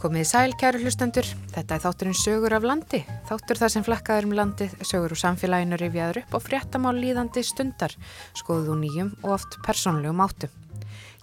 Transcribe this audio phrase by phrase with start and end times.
[0.00, 1.26] Komið í sæl, kæru hlustendur.
[1.52, 3.02] Þetta er þátturinn Sögur af landi.
[3.28, 7.92] Þáttur það sem flekkaður um landið, sögur úr samfélaginu rifjaður upp og fréttamál líðandi stundar,
[8.40, 10.56] skoðuð úr nýjum og oft persónlegum áttum.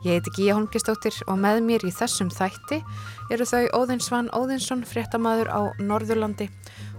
[0.05, 2.84] Ég heiti Gíja Holmgistóttir og með mér í þessum þætti
[3.34, 6.52] eru þau Óðinsvann Óðinsson, fréttamaður á Norðurlandi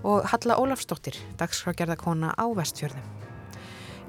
[0.03, 3.07] og Halla Ólafsdóttir, dagskrágerðakona á Vestfjörðum.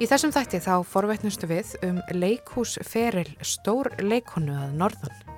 [0.01, 5.28] Í þessum þætti þá forveitnustu við um leikhúsferil stór leikonu að Norðan.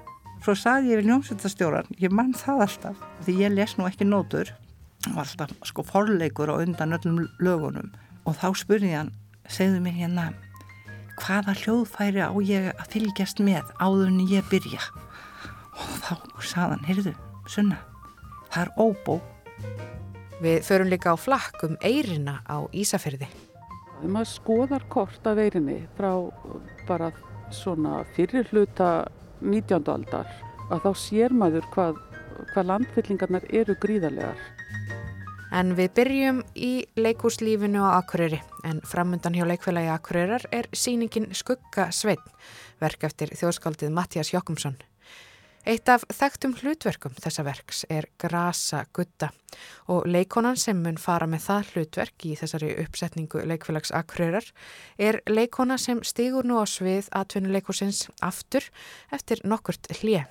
[0.41, 4.49] Svo saði ég við ljómsveitastjóran, ég mann það alltaf, því ég les nú ekki nótur,
[5.13, 7.91] var alltaf sko forleikur og undan öllum lögunum
[8.25, 9.11] og þá spurði hann,
[9.45, 10.25] segðu mér hérna,
[11.21, 14.81] hvaða hljóðfæri á ég að fylgjast með áður en ég byrja?
[15.77, 17.77] Og þá saði hann, heyrðu, sunna,
[18.49, 19.19] það er óbó.
[20.41, 23.29] Við förum líka á flakk um Eirina á Ísafyrði.
[23.93, 26.15] Þegar maður skoðar kort af Eirinni frá
[26.87, 27.13] bara
[27.53, 29.03] svona fyrir hluta
[29.41, 29.81] 19.
[29.91, 30.29] aldar
[30.71, 32.01] að þá sér maður hvað,
[32.53, 34.39] hvað landfyllingarnar eru gríðarlegar.
[35.51, 41.89] En við byrjum í leikúslífinu á Akureyri en framundan hjá leikfélagi Akureyrar er síningin Skugga
[41.91, 42.23] Svein,
[42.79, 44.79] verk eftir þjóðskaldið Mattias Jokkumsson.
[45.61, 49.27] Eitt af þekktum hlutverkum þessa verks er Grasa Gutta
[49.93, 54.47] og leikonan sem mun fara með það hlutverk í þessari uppsetningu leikfélags Akureyrar
[54.97, 58.65] er leikona sem stígur nú á svið atvinnuleikursins aftur
[59.13, 60.23] eftir nokkurt hlje.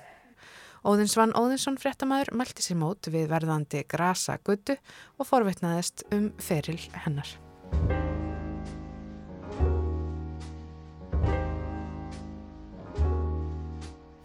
[0.83, 4.75] Óðinsvann Óðinsson fréttamaður mælti sér mót við verðandi Grasa Guttu
[5.15, 7.31] og forveitnaðist um feril hennar.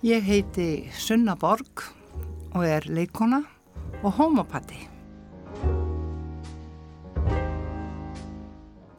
[0.05, 1.81] Ég heiti Sunna Borg
[2.53, 3.39] og er leikona
[4.03, 4.77] og homopati.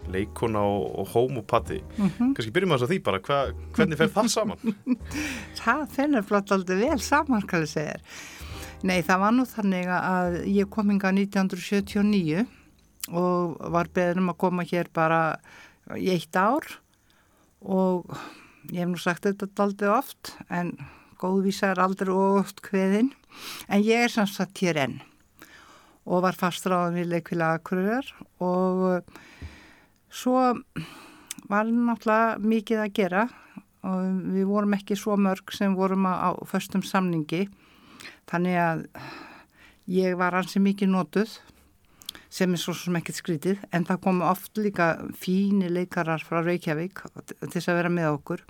[0.10, 1.84] Leikona og, og homopati.
[1.98, 2.34] Mm -hmm.
[2.34, 4.58] Kanski byrjum við þess að því bara, hva, hvernig fer það saman?
[5.62, 8.00] það fennir flott aldrei vel saman, skal ég segja.
[8.82, 12.46] Nei, það var nú þannig að ég kom hinga 1979
[13.12, 15.38] og var beður um að koma hér bara
[15.96, 16.82] í eitt ár
[17.62, 18.18] og
[18.72, 20.74] ég hef nú sagt þetta aldrei oft en
[21.22, 23.14] góðvísa er aldrei oft hveðin
[23.68, 25.00] en ég er samsagt hér enn
[26.08, 28.14] og var fastráðan við leikvila aðkurðar
[28.44, 29.26] og uh,
[30.08, 30.40] svo
[31.48, 33.28] var náttúrulega mikið að gera.
[33.88, 37.46] Og við vorum ekki svo mörg sem vorum á förstum samningi.
[38.28, 38.82] Þannig að
[39.88, 41.38] ég var ansi mikið nótuð
[42.30, 47.06] sem er svo sem ekkert skrítið en það komu oft líka fíni leikarar frá Reykjavík
[47.28, 48.44] til þess að vera með okkur.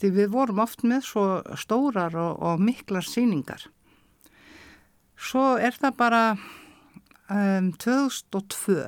[0.00, 1.26] Því við vorum oft með svo
[1.60, 3.68] stórar og, og miklar síningar
[5.22, 6.22] svo er það bara
[7.30, 8.78] um, 2002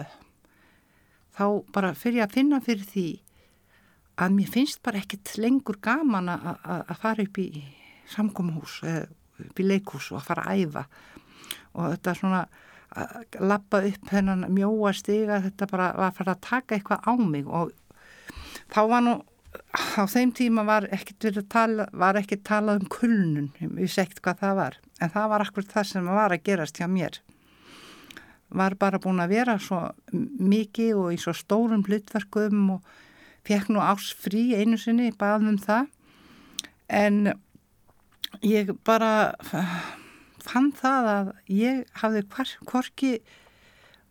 [1.34, 3.08] þá bara fyrir að finna fyrir því
[4.22, 7.48] að mér finnst bara ekkert lengur gaman að fara upp í
[8.12, 10.84] samkómahús upp í leikhús og að fara að æfa.
[11.74, 12.42] Og þetta er svona
[13.41, 17.47] lappa upp hennan mjóa stiga þetta bara var að fara að taka eitthvað á mig
[17.47, 17.72] og
[18.71, 19.15] þá var nú
[19.99, 24.22] á þeim tíma var ekkert verið að tala var ekkert talað um kulnun við segt
[24.22, 27.19] hvað það var en það var akkur það sem var að gerast hjá mér.
[28.55, 29.81] Var bara búin að vera svo
[30.12, 32.93] mikið og í svo stórum hlutverkum og
[33.47, 35.91] fekk nú ás frí einu sinni, baðum það.
[36.88, 37.34] En
[38.44, 39.34] ég bara
[40.44, 42.22] fann það að ég hafði
[42.69, 43.12] hvorki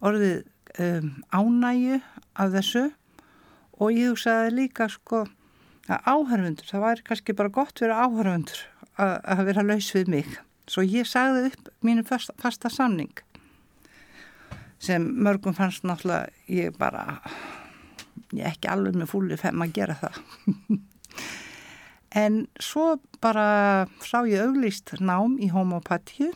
[0.03, 0.43] orðið
[0.83, 1.99] um, ánægu
[2.33, 2.85] af þessu
[3.79, 5.25] og ég hugsaði líka sko
[5.91, 8.63] að áhörfundur, það væri kannski bara gott fyrir áhörfundur
[8.95, 10.33] að, að vera laus við mig.
[10.69, 13.11] Svo ég sagði upp mínu fasta, fasta samning
[14.83, 17.19] sem mörgum fannst náttúrulega ég bara,
[18.35, 20.17] ég ekki alveg með fúli fem að gera það.
[22.13, 26.29] En svo bara sá ég auglýst nám í homopatíu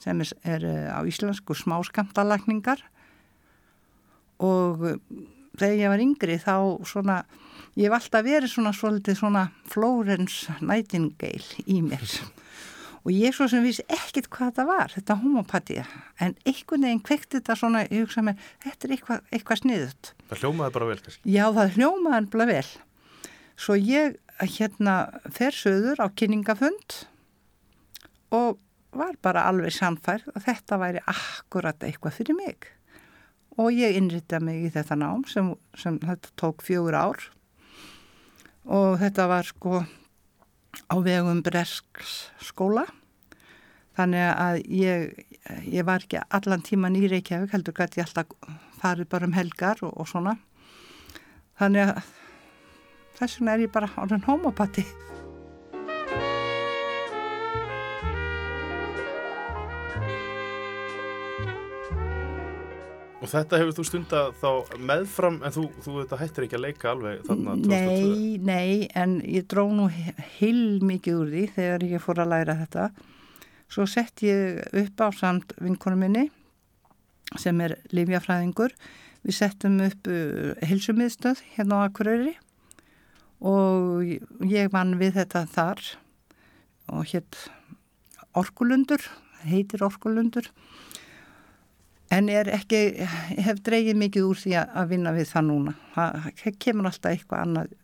[0.00, 2.82] sem er, er eh, á íslensku smáskamtalagningar
[4.40, 4.98] og eh,
[5.60, 6.54] þegar ég var yngri þá
[6.88, 7.22] svona,
[7.76, 12.04] ég hef alltaf verið svona svolítið svona Florence Nightingale í mér
[13.04, 15.84] og ég svo sem vissi ekkit hvað þetta var, þetta homopatíu,
[16.20, 20.10] en einhvern veginn kvekti þetta svona, ég hugsa mér, þetta er eitthvað, eitthvað sniðut.
[20.28, 21.22] Það hljómaði bara vel kannski?
[21.32, 22.66] Já, það hljómaði bara vel.
[23.60, 24.96] Svo ég hérna
[25.32, 26.96] fer söður á kynningafund
[28.34, 28.58] og
[28.96, 32.68] var bara alveg samfærð að þetta væri akkurat eitthvað fyrir mig.
[33.58, 37.26] Og ég innrýtta mig í þetta nám sem, sem þetta tók fjögur ár.
[38.64, 39.82] Og þetta var sko
[40.90, 42.86] á vegum Bresks skóla.
[43.98, 45.26] Þannig að ég,
[45.66, 48.32] ég var ekki allan tíman í Reykjavík heldur gæti ég alltaf
[48.80, 50.38] farið bara um helgar og, og svona.
[51.60, 52.19] Þannig að
[53.20, 54.86] þess vegna er ég bara orðin homopati
[63.20, 67.20] Og þetta hefur þú stunda þá meðfram en þú, þú hættir ekki að leika alveg
[67.26, 67.68] þarna 2002?
[67.68, 72.56] Nei, nei, en ég dró nú heil mikið úr því þegar ég fór að læra
[72.62, 72.86] þetta.
[73.70, 76.24] Svo sett ég upp á samt vinkonum minni
[77.38, 78.72] sem er livjafræðingur.
[79.20, 82.38] Við settum upp uh, helsumiðstöð hérna á Akureyri
[83.40, 84.04] og
[84.50, 85.82] ég vann við þetta þar
[86.90, 87.38] og hétt
[88.36, 89.02] Orkulundur,
[89.42, 90.50] heitir Orkulundur
[92.10, 92.80] en ekki,
[93.38, 95.74] hef dreigið mikið úr því að vinna við það núna.
[95.94, 97.74] Það kemur alltaf eitthvað annað,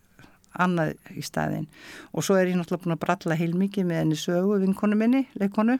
[0.66, 1.66] annað í staðin
[2.12, 5.26] og svo er ég náttúrulega búin að bralla heil mikið með henni sögu vinkonu minni,
[5.38, 5.78] leikonu.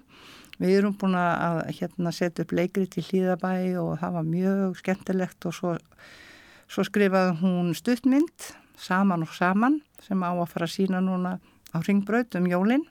[0.57, 5.49] Við erum búin að hérna, setja upp leikri til hlýðabæi og það var mjög skemmtilegt
[5.51, 5.75] og svo,
[6.65, 11.39] svo skrifaði hún stuttmynd saman og saman sem á að fara að sína núna
[11.73, 12.85] á ringbraut um jólinn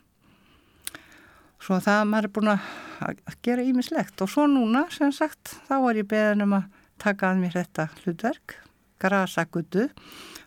[1.66, 6.02] Svo það maður er búin að gera ímislegt og svo núna sem sagt þá er
[6.04, 6.68] ég beðin um að
[7.02, 8.58] taka að mér þetta hlutverk,
[9.02, 9.88] grasagutu.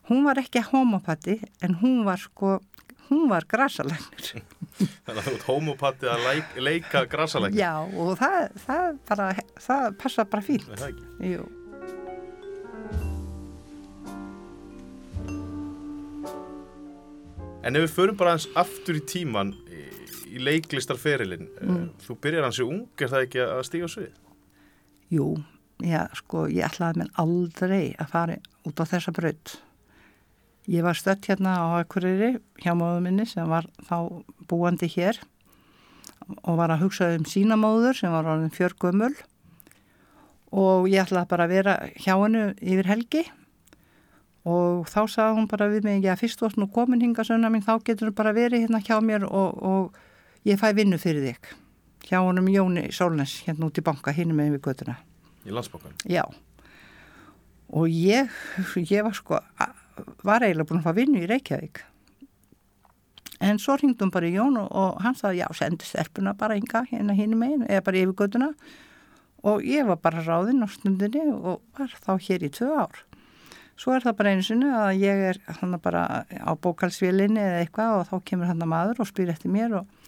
[0.09, 2.61] Hún var ekki homopati en hún var sko,
[3.09, 4.45] hún var grasalegnir.
[5.09, 7.65] Þannig að þú ert homopati að leik, leika grasalegnir.
[7.65, 9.31] Já og það, það, bara,
[9.67, 10.71] það passa bara fínt.
[10.71, 11.09] Það ekki.
[11.33, 11.49] Jú.
[17.69, 19.53] En ef við förum bara eins aftur í tíman
[20.29, 21.87] í leiklistarferilin mm.
[22.01, 24.11] þú byrjar hansi ung, er það ekki að stíga svið?
[25.13, 25.27] Jú,
[25.85, 28.39] já, sko, ég ætlaði mér aldrei að fara
[28.69, 29.59] út á þessa braut
[30.69, 35.21] ég var stött hérna á Akureyri hjá móðu minni sem var þá búandi hér
[36.43, 39.15] og var að hugsa um sína móður sem var orðin fjörgumul
[40.57, 43.25] og ég ætlaði bara að vera hjá hennu yfir helgi
[44.49, 47.65] og þá sagði hún bara við mig, já fyrst og nú komin hinga sögna mín,
[47.65, 51.51] þá getur þú bara verið hérna hjá mér og, og ég fæ vinnu fyrir þig.
[52.09, 54.97] Hjá honum Jóni Sólnes hérna út í banka hinn með við götuna.
[55.45, 55.97] Í landsbókan?
[56.09, 56.25] Já.
[57.69, 58.33] Og ég,
[58.89, 59.43] ég var sko
[60.25, 61.83] var eiginlega búin að fá vinnu í Reykjavík.
[63.45, 67.15] En svo ringdum bara Jón og, og hann sagði já, sendi stelpuna bara hinga hérna
[67.19, 68.53] hinn með eða bara yfir götuna.
[69.47, 73.05] Og ég var bara ráðinn á stundinni og var þá hér í tvö ár
[73.79, 77.97] Svo er það bara einu sinni að ég er þannig bara á bókalsvílinni eða eitthvað
[78.01, 79.99] og þá kemur hann að maður og spyr eftir mér og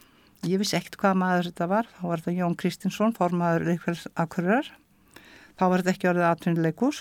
[0.49, 4.71] Ég vissi ekkert hvað maður þetta var, þá var þetta Jón Kristinsson, formaður leikfélags akkurar,
[5.61, 7.01] þá var þetta ekki orðið atvinnuleikus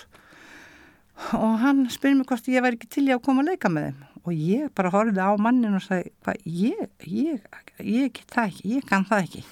[1.38, 3.86] og hann spyrir mig hvort ég væri ekki til ég að koma að leika með
[3.88, 7.48] þeim og ég bara horfið á mannin og sagði, hvað, ég, ég,
[7.80, 9.44] ég get það ekki, ég kann það ekki.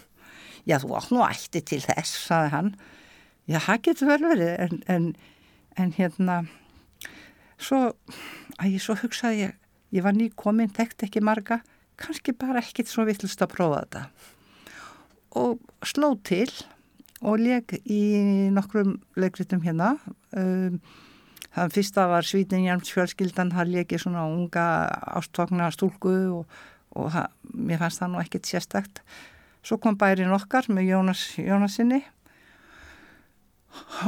[0.69, 2.71] Já, þú átt nú ætti til þess, sagði hann.
[3.49, 5.07] Já, það getur vel verið, en, en,
[5.81, 6.37] en hérna,
[7.59, 7.81] svo,
[8.59, 9.59] að ég svo hugsaði ég,
[9.95, 11.61] ég var ný komin, þekkt ekki marga,
[11.99, 14.03] kannski bara ekkit svo vittlust að prófa þetta.
[15.39, 16.49] Og sló til
[17.27, 18.03] og leg í
[18.55, 19.97] nokkrum leikritum hérna.
[20.37, 20.79] Um,
[21.55, 24.67] þann fyrsta var Svítinjarms fjölskyldan það legi svona unga
[25.19, 26.61] ástvagna stúlku og,
[26.95, 29.03] og það, mér fannst það nú ekkit sérstakt.
[29.67, 32.05] Svo kom bærin okkar með Jónas, Jónasinni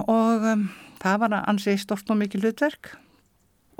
[0.06, 0.68] og um,
[1.02, 2.94] það var ansið stort og mikið hlutverk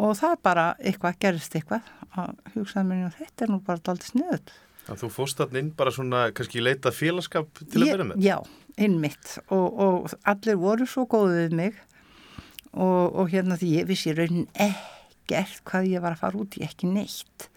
[0.00, 1.86] og það bara eitthvað gerist eitthvað
[2.18, 4.54] að hugsaða mér og þetta er nú bara aldrei sniðut.
[4.90, 8.24] Þú fórst alltaf inn bara svona kannski leita félagskap til að vera með?
[8.24, 8.36] Já,
[8.80, 11.78] innmitt og, og allir voru svo góðið við mig
[12.72, 16.64] og, og hérna því ég vissi raunin ekkert hvað ég var að fara út í
[16.66, 17.50] ekki neitt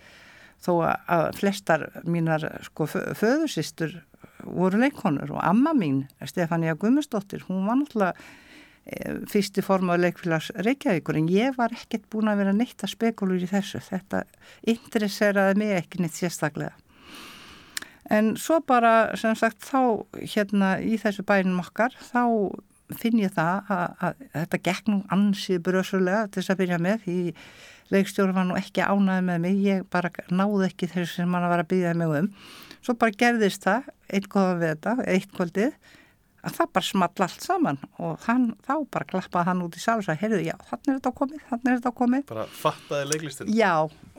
[0.64, 3.98] þó að flestar mínar sko föðursistur
[4.44, 8.14] voru leikonur og amma mín, Stefania Gummistóttir, hún var náttúrulega
[9.32, 13.44] fyrsti form á leikfélags Reykjavíkur en ég var ekkert búin að vera neitt að spekulur
[13.44, 13.80] í þessu.
[13.84, 14.26] Þetta
[14.68, 16.76] interesseraði mig ekki neitt sérstaklega.
[18.12, 22.52] En svo bara sem sagt þá hérna í þessu bænum okkar þá
[23.00, 27.00] finn ég það að, að, að þetta nú ansið bröðsulega til þess að byrja með
[27.06, 27.18] því
[27.94, 29.58] leikstjóru var nú ekki ánaði með mig.
[29.64, 32.30] Ég bara náði ekki þessu sem mann var að byggja mig um.
[32.84, 33.88] Svo bara gerðist það
[34.28, 35.76] góða við þetta, eitt kvöldið
[36.44, 39.98] að það bara small allt saman og hann, þá bara klappaði hann út í sál
[40.00, 42.26] og sagði, heyrðu, já, þannig er þetta komið, þannig er þetta komið.
[42.32, 43.54] Bara fattaði leiklistin?
[43.56, 43.74] Já,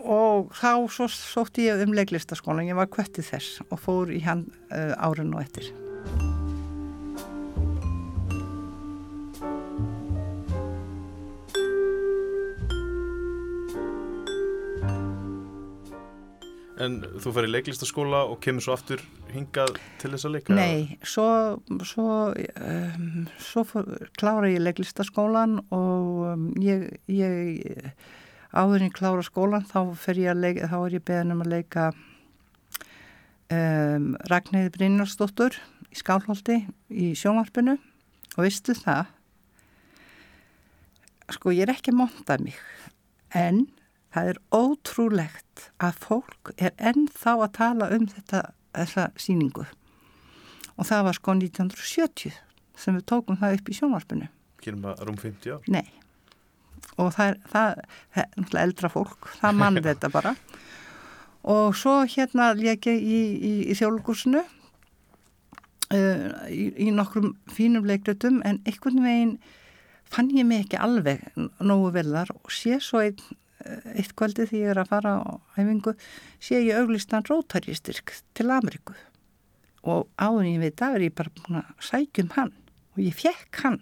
[0.05, 4.47] og þá svo sótti ég um leiklistaskólan, ég var kvettið þess og fór í hann
[4.73, 5.69] uh, árun og eftir.
[16.85, 19.05] En þú fer í leiklistaskóla og kemur svo aftur
[19.35, 20.57] hingað til þess að leika?
[20.57, 21.27] Nei, svo,
[21.87, 23.65] svo, um, svo
[24.19, 27.91] klára ég leiklistaskólan og um, ég, ég
[28.55, 29.81] áður ég klára skólan þá
[30.15, 31.89] ég leika, þá er ég beðin um að leika
[33.51, 35.59] um, Ragnæði Brynjarsdóttur
[35.91, 37.77] í Skálholti í sjónvarpinu
[38.35, 39.11] og vistu það
[41.35, 42.59] sko ég er ekki að monta mig
[43.35, 43.67] en
[44.15, 48.43] það er ótrúlegt að fólk er ennþá að tala um þetta,
[48.75, 49.67] þessa síningu
[50.75, 52.35] og það var sko 1970
[52.79, 54.31] sem við tókum það upp í sjónvarpinu.
[54.65, 55.69] Kynum að rúm 50 ár?
[55.71, 55.87] Nei.
[56.99, 57.83] Og það er, það,
[58.15, 60.35] er náttúrulega eldra fólk það mann þetta bara.
[61.55, 68.63] Og svo hérna leki í, í, í þjólugursinu uh, í, í nokkrum fínum leiklutum en
[68.65, 69.37] einhvern veginn
[70.11, 73.21] fann ég mig ekki alveg nógu vel þar og sé svo einn
[73.95, 75.95] eitt kvöldi því ég er að fara á æfingu
[76.43, 78.97] sé ég auglistan rótaristyrk til Ameríku.
[79.85, 82.55] Og áður ég veit að er ég bara búin að sækjum hann
[82.95, 83.81] og ég fekk hann.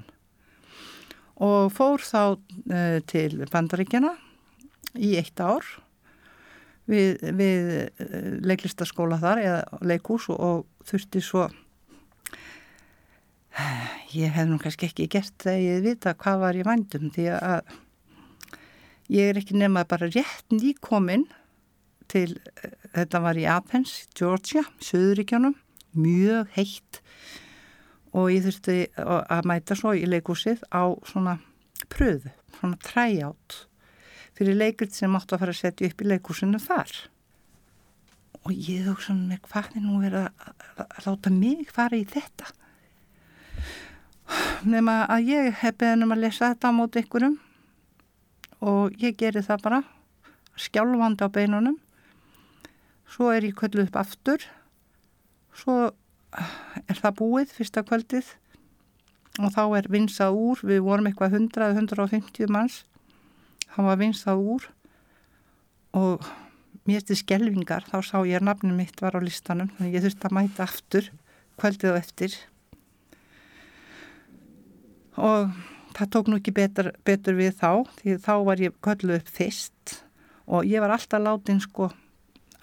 [1.42, 4.14] Og fór þá uh, til Bandaríkjana
[4.98, 5.66] í eitt ár
[6.90, 11.46] við, við uh, leiklistaskóla þar eða leikús og, þurfti svo
[14.16, 17.74] ég hef nú kannski ekki gert það ég vita hvað var ég vandum því að
[19.12, 21.26] ég er ekki nema bara rétt nýkominn
[22.12, 22.38] til,
[22.94, 25.56] þetta var í Athens, Georgia, Suðuríkjónum,
[25.92, 27.02] mjög heitt
[28.16, 31.38] og ég þurfti að mæta svo í leikúsið á svona
[31.92, 33.62] pröðu, svona træjátt
[34.36, 36.92] fyrir leikrit sem átt að fara að setja upp í leikúsinu þar.
[38.42, 40.18] Og ég hugsa með hvað er nú að,
[40.82, 42.48] að láta mig fara í þetta?
[44.64, 47.36] Nefna að ég hef beðin um að lesa þetta á móti ykkurum
[48.62, 49.80] og ég geri það bara
[50.60, 51.78] skjálfandi á beinunum.
[53.10, 54.44] Svo er ég kölluð upp aftur.
[55.56, 55.90] Svo
[56.88, 58.28] er það búið fyrsta kvöldið.
[59.40, 62.82] Og þá er vinsað úr við vorum eitthvað 100-150 manns.
[63.74, 64.68] Hann var vinsað úr.
[65.96, 66.24] Og
[66.88, 70.28] mér til skelvingar þá sá ég að nafnum mitt var á listanum þannig ég þurfti
[70.28, 71.10] að mæta aftur
[71.60, 72.38] kvöldið og eftir.
[75.20, 75.52] Og
[75.96, 77.70] það tók nú ekki betur, betur við þá
[78.00, 79.96] því þá var ég kölluð upp fyrst
[80.46, 81.90] og ég var alltaf látin sko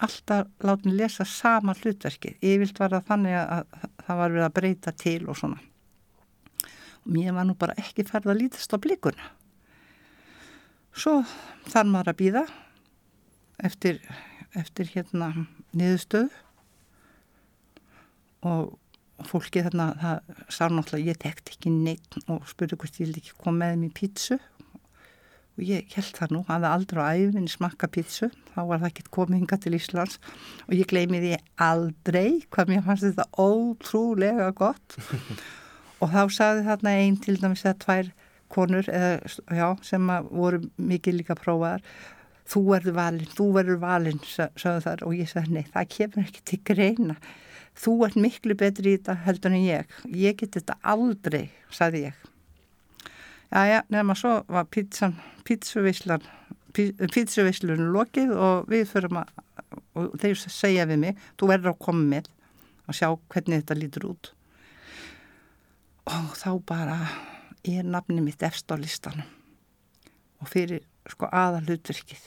[0.00, 3.74] alltaf látin lesa sama hlutverki yfirlt var það þannig að
[4.06, 5.60] það var verið að breyta til og svona.
[7.04, 9.30] Og mér var nú bara ekki færð að lítast á blikuna
[10.96, 11.20] svo
[11.70, 12.44] þar maður að býða
[13.62, 14.00] eftir,
[14.58, 15.30] eftir hérna
[15.76, 16.30] niðurstöð
[18.46, 18.72] og
[19.28, 23.36] fólki þarna, það sá náttúrulega, ég tekti ekki neitt og spurði hvort ég vil ekki
[23.36, 24.38] koma með mér pítsu.
[25.58, 29.10] Og ég held það nú, hafði aldrei á æfinni smakka pítsu, þá var það ekkert
[29.16, 30.20] kominga til Íslands.
[30.68, 31.34] Og ég gleymi því
[31.66, 34.96] aldrei hvað mér fannst þetta ótrúlega gott.
[36.00, 38.08] Og þá saði þarna einn til dæmis eða tvær
[38.50, 39.18] konur eða,
[39.52, 41.84] já, sem voru mikið líka prófaðar.
[42.50, 46.46] Þú verður valinn, þú verður valinn sagði þar og ég sagði nei, það kemur ekki
[46.48, 47.18] til greina
[47.80, 49.94] þú ert miklu betri í þetta heldur en ég.
[50.12, 52.26] Ég get þetta aldrei, sagði ég.
[53.50, 54.68] Já, já, nefnum að svo var
[55.46, 56.26] pítsuvislan
[56.70, 59.32] pítsuvislun lokið og við förum að
[59.98, 62.30] og þeir segja við mig, þú verður að koma með
[62.86, 64.30] og sjá hvernig þetta lítur út.
[66.10, 66.98] Og þá bara
[67.66, 69.26] er nafni mitt efst á listanum
[70.40, 72.22] og fyrir sko aðal hlutverkið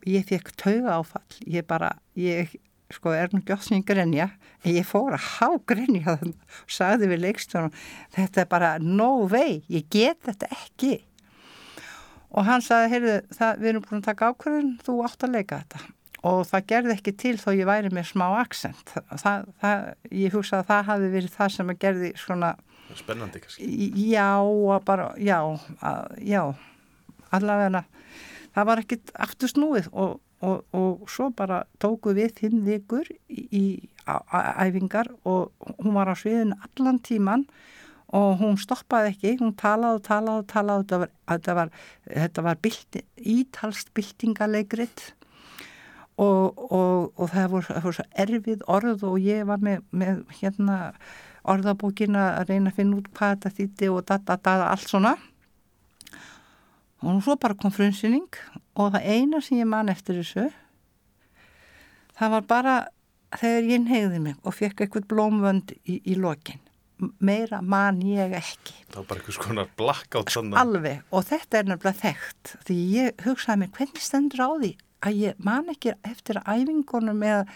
[0.00, 2.54] og ég fekk tauga áfall ég bara, ég
[2.90, 4.30] sko er nú ég grenja
[4.64, 6.34] en ég fór að há grenja og
[6.70, 7.74] sagði við leikstjónum
[8.16, 10.98] þetta er bara no way, ég get þetta ekki.
[12.30, 15.62] Og hann sagði heyrðu, það, við erum búin að taka ákvörðun þú átt að leika
[15.62, 15.80] þetta.
[16.30, 18.26] Og það gerði ekki til þó ég væri með smá
[19.18, 22.56] það, ég hugsa að það hafi verið það sem að gerði svona
[22.98, 23.66] Spennandi kannski.
[24.10, 24.34] Já,
[24.82, 25.38] bara, já,
[26.18, 26.42] já
[27.30, 27.84] allavega
[28.54, 33.90] það var ekkit aftur snúið og og, og svo bara tóku við fimm vikur í,
[34.06, 37.46] æfingar og hún var á sviðinu allan tíman
[38.16, 41.72] og hún stoppaði ekki, hún talaði og talaði og talaði, þetta var, þetta var,
[42.10, 43.02] þetta var bylti,
[43.36, 45.04] ítalst byltingalegrit
[46.20, 50.78] og, og, og það voru, voru svo erfið orð og ég var með, með hérna
[51.48, 55.14] orðabókina að reyna að finna út hvað þetta þýtti og da da da allt svona.
[57.00, 58.28] Og svo bara kom frunsinning
[58.78, 60.48] og það eina sem ég man eftir þessu
[62.18, 62.74] það var bara
[63.40, 66.60] þegar ég neyði mig og fekk eitthvað blómvönd í, í lokin.
[67.22, 68.74] Meira man ég ekki.
[68.90, 71.04] Það var bara eitthvað skonar blackout alveg.
[71.16, 75.38] Og þetta er nefnilega þekkt því ég hugsaði mér hvernig stendur á því að ég
[75.40, 77.46] man ekki eftir æfingunum eða,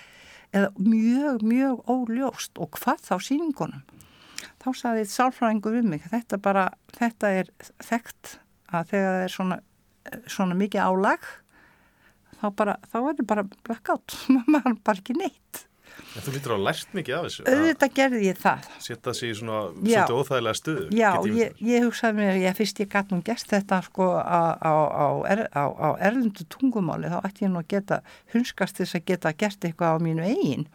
[0.56, 3.84] eða mjög mjög óljóst og hvað þá síningunum
[4.64, 7.50] þá saði sálfræðingur um mig þetta bara, þetta er
[7.84, 8.38] þekkt
[8.72, 9.58] að þegar það er svona,
[10.30, 11.24] svona mikið álag
[12.40, 14.18] þá, bara, þá er þetta bara blackout
[14.52, 15.64] maður bara ekki neitt
[16.14, 17.42] En þú lítur á lært mikið af þessu.
[17.46, 20.86] auðvitað gerði ég það Setta sig í svona svolítið óþægilega stuðu.
[20.94, 24.74] Já, ég, ég hugsaði mér, ég fyrst ég gæti nú gert þetta sko á, á,
[24.90, 28.00] á, er, á, á erlendu tungumáli, þá ætti ég nú að geta
[28.34, 30.66] hunskast þess að geta gert eitthvað á mínu eigin.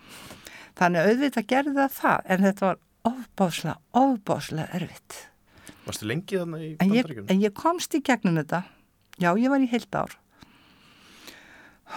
[0.79, 2.79] Þannig að auðvitað gerði það það, en þetta var
[3.11, 5.19] ofbáslega, ofbáslega erfitt.
[5.87, 7.31] Varstu lengi þarna í En ég, bandaríkjunum?
[7.35, 8.63] en ég komst í gegnum þetta,
[9.19, 10.15] já, ég var í heilt ár.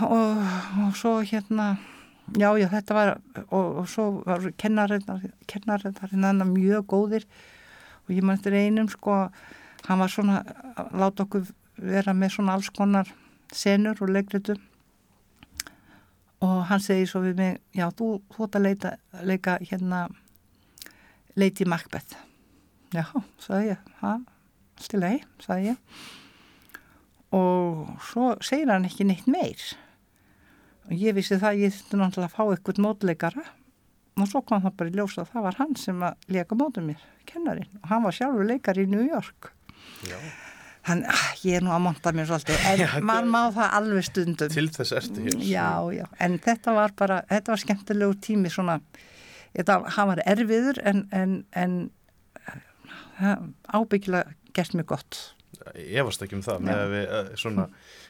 [0.02, 0.42] Og,
[0.86, 1.76] og svo hérna,
[2.38, 3.14] já, já, þetta var,
[3.48, 7.26] og, og svo var kennarinnar, kennarinnar mjög góðir
[8.06, 9.26] og ég maður eftir einum, sko,
[9.86, 10.40] hann var svona,
[10.96, 13.10] láta okkur vera með svona alls konar
[13.52, 14.56] senur og leikritu
[16.42, 20.06] og hann segi svo við mig, já, þú, ert að leita, leika hérna,
[21.38, 22.16] leiti Macbeth.
[22.92, 23.04] Já,
[23.40, 24.16] sagði ég, ha,
[24.82, 25.14] stilei,
[25.44, 26.02] sagði ég.
[27.32, 29.62] Og svo segir hann ekki neitt meir.
[30.88, 33.44] Og ég vissi það, ég þurfti náttúrulega að fá eitthvað mótleikara.
[34.20, 36.90] Og svo kom það bara í ljósa að það var hann sem að leka mótum
[36.90, 37.70] mér, kennarinn.
[37.80, 39.52] Og hann var sjálfur leikari í New York.
[40.08, 40.18] Já.
[40.82, 44.06] Þannig, ah, ég er nú að monta mér svolítið, en Já, mann má það alveg
[44.08, 44.50] stundum.
[44.50, 45.36] Til þess ertu hér.
[45.46, 48.80] Já, já, en þetta var bara, þetta var skemmtilegu tími svona,
[49.54, 51.76] þetta, hann var erfiður en, en, en
[53.22, 55.20] uh, ábyggilega gert mér gott.
[56.08, 57.68] Varst ekki um það með að við, eh, svona,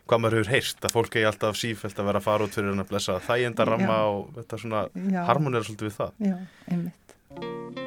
[0.09, 2.73] hvað maður hefur heyrt að fólk eigi alltaf sífælt að vera að fara út fyrir
[2.73, 4.11] hann að blessa þæginda ramma Já.
[4.17, 4.85] og þetta svona
[5.29, 6.13] harmonera svolítið við það.
[6.31, 6.37] Já,
[6.71, 7.81] einmitt.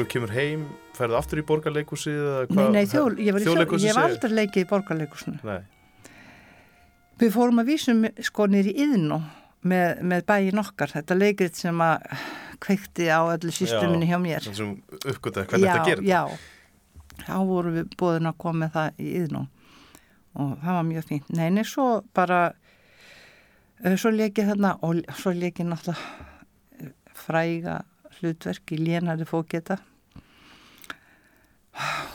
[0.00, 0.60] Þegar þú kemur heim,
[0.96, 4.06] ferðu aftur í borgarleikusið eða Nei, nei, þjó, ég, var í þjó, Þjóðleikhúsið ég var
[4.08, 5.40] aldrei leikið í borgarleikusinu.
[5.44, 5.60] Nei,
[7.20, 9.18] Við fórum að vísum sko nýri yðnú
[9.68, 12.06] með, með bæin okkar, þetta leikrit sem að
[12.64, 14.46] kveikti á öllu systeminni hjá mér.
[14.46, 14.72] svona sem
[15.12, 16.08] uppgötaði hvernig þetta gerir.
[16.08, 16.22] Já,
[17.26, 19.46] þá vorum við búin að koma með það í yðnum
[20.40, 21.30] og það var mjög fínt.
[21.36, 21.86] Nei, nei, svo
[22.16, 22.40] bara,
[23.84, 27.80] uh, svo leikið þarna og svo leikið náttúrulega eh, fræga
[28.16, 29.80] hlutverk í lénari fóketa.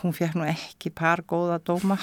[0.02, 1.98] Hún fekk nú ekki par góða dóma.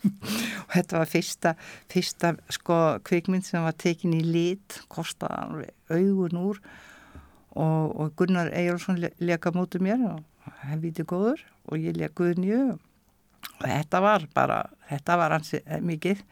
[0.00, 1.54] Og þetta var fyrsta,
[1.92, 6.60] fyrsta sko kvikmynd sem var tekin í lit, kostaði alveg augun úr.
[7.50, 12.22] Og, og Gunnar Eyjálsson le leka mútið mér og hann viti góður og ég leka
[12.22, 16.22] Guðnju og þetta var bara, þetta var hansi mikið.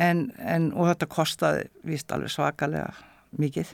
[0.00, 2.90] En, en, og þetta kostaði vist alveg svakalega
[3.38, 3.70] mikið.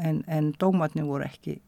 [0.00, 1.58] En, en dómatni voru ekki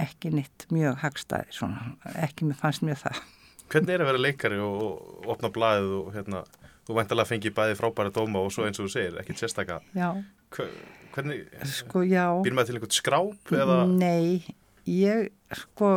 [0.00, 1.84] ekki nýtt mjög hagstæði svona,
[2.24, 3.20] ekki mér fannst mér það.
[3.68, 6.44] Hvernig er að vera leikari og, opna blaðið og hérna,
[6.88, 9.80] þú væntalega fengið bæði frábæra dóma og svo eins og þú segir, ekki sérstaka.
[9.94, 10.08] já,
[10.56, 10.70] Hver,
[11.12, 12.24] hvernig, sko já.
[12.44, 13.78] býr maður til einhvern skráp eða?
[13.92, 14.44] Nei,
[14.88, 15.90] ég sko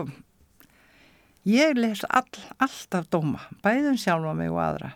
[1.47, 2.27] ég les all,
[2.59, 4.91] alltaf dóma, bæðum sjálfa mig og aðra.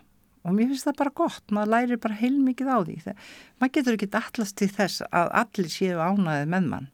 [0.46, 3.14] Og mér finnst það bara gott, maður læri bara heilmikið á því.
[3.58, 6.86] Maður getur ekki allast til þess að allir séu ánæðið með mann.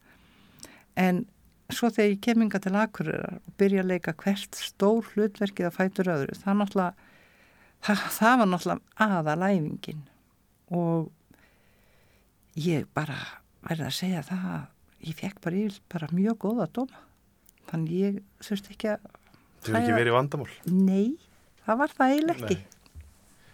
[0.97, 1.19] En
[1.77, 5.77] svo þegar ég kem inga til Akureyrar og byrja að leika hvert stór hlutverkið að
[5.79, 7.09] fætur öðru, það náttúrulega
[7.87, 10.03] það, það var náttúrulega aðalæfingin.
[10.73, 11.11] Og
[12.59, 13.17] ég bara
[13.67, 17.03] verði að segja það að ég fekk bara yfir bara mjög góða dóma.
[17.71, 19.11] Þannig ég þurfti ekki að
[19.63, 20.53] Þú hefur ekki verið vandamál.
[20.67, 21.13] nei,
[21.67, 22.57] það var það eiginlega ekki.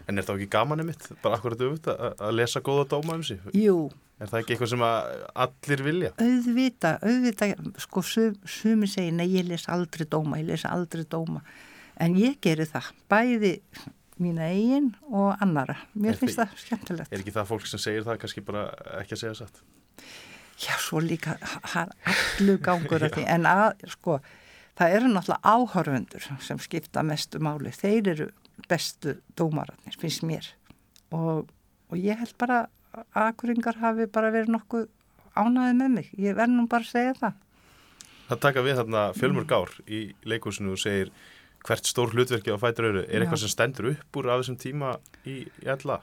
[0.08, 3.42] En er það ekki gaman einmitt, bara akkurat auðvitað að, lesa góða dóma um sig?
[3.52, 6.10] jú, Er það ekki eitthvað sem allir vilja?
[6.18, 7.48] auðvita, auðvita
[7.84, 11.44] sko sum, sumi segi, nei ég les aldrei dóma ég les aldrei dóma.
[12.02, 13.52] En ég geri það, bæði
[14.18, 17.12] mína eigin og annara mér Er finnst það skemmtilegt.
[17.14, 18.64] Er ekki það fólk sem segir það kannski bara
[18.98, 19.62] ekki að segja satt?
[20.58, 21.36] Já, svo líka,
[21.70, 24.16] það er allu gangur af því, en að, sko,
[24.78, 28.26] það eru náttúrulega áhörfundur sem skipta mestu máli, þeir eru
[28.66, 30.50] bestu dómararnir, finnst mér.
[31.14, 31.46] Og,
[31.86, 34.86] og ég held bara að akkuringar hafi bara verið nokkuð
[35.38, 37.40] ánæðið með mig, ég verð nú bara að segja það.
[38.28, 41.12] Það taka við þarna fjölmörg ár í leikúsinu og segir
[41.64, 43.02] hvert stór hlutverki á fætur öru.
[43.06, 43.24] Er Já.
[43.24, 44.94] eitthvað sem stendur upp úr af þessum tíma
[45.28, 46.00] í, alla?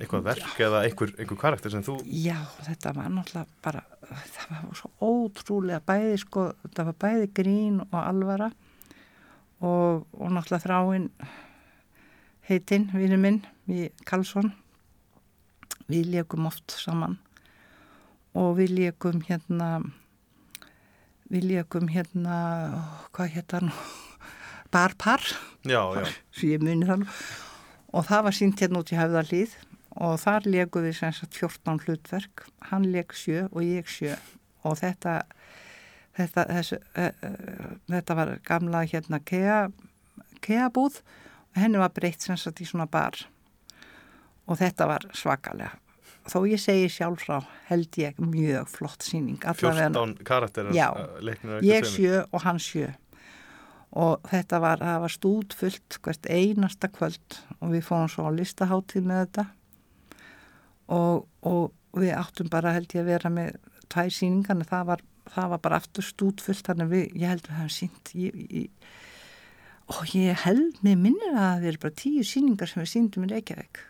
[0.00, 1.98] Eitthvað verk eða einhver, einhver karakter sem þú...
[2.06, 7.82] Já, þetta var náttúrulega bara, það var svo ótrúlega bæði, sko, þetta var bæði grín
[7.84, 8.48] og alvara
[9.60, 11.10] og, og náttúrulega þráinn
[12.48, 13.42] heitinn, vinnu minn,
[14.08, 14.54] Karlsson,
[15.90, 17.18] við leikum oft saman.
[18.38, 19.70] Og við leikum hérna
[21.30, 22.36] við leikum hérna,
[23.14, 23.72] hvað hérna
[24.74, 25.22] barpar,
[25.62, 26.06] Já, já.
[26.62, 27.04] nú,
[27.90, 29.54] og það var sínt hérna út í höfðalíð
[30.00, 34.14] og þar leikum við sem sagt 14 hlutverk, hann leik sjö og ég sjö.
[34.62, 35.22] Og þetta,
[36.18, 37.08] þetta, þessu, e,
[37.90, 39.64] þetta var gamla hérna kea,
[40.44, 41.00] kea búð
[41.50, 43.18] og henni var breytt sem sagt í svona bar
[44.48, 45.72] og þetta var svakalega.
[46.30, 47.38] Þó ég segi sjálf frá
[47.70, 49.38] held ég mjög flott síning.
[49.40, 52.90] allavega- 14 karakterar af ég sjö og hann sjö
[53.92, 58.30] og þetta var, það var stúd fullt hvert einasta kvöld og við fórum svo á
[58.30, 59.46] listaháttíð með þetta
[60.88, 63.56] og, og við áttum bara held ég að vera með
[63.90, 65.02] tvær síningarna, það var,
[65.34, 68.40] það var bara aftur stúd fullt, þannig við, ég held að við hefum sínt ég,
[68.50, 68.90] ég,
[69.90, 73.32] og ég held með minnir að það eru bara tíu síningar sem við síndum í
[73.34, 73.82] Reykjavík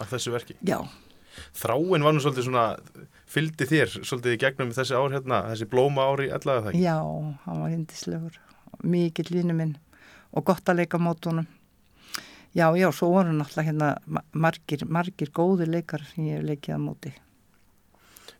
[0.00, 0.56] Af þessu verki.
[0.64, 0.78] já,
[1.54, 2.64] Þráin var nú svolítið svona,
[3.30, 6.80] fylgdi þér svolítið í gegnum þessi ár hérna, þessi blóma ári ellaði það ekki?
[6.82, 6.96] Já,
[7.44, 8.38] hann var hindislegur,
[8.82, 9.76] mikill vinnu minn
[10.34, 11.46] og gott að leika mótunum.
[12.56, 16.74] Já, já, svo voru náttúrulega hérna ma- margir, margir góði leikar sem ég hef leikið
[16.74, 17.12] að móti.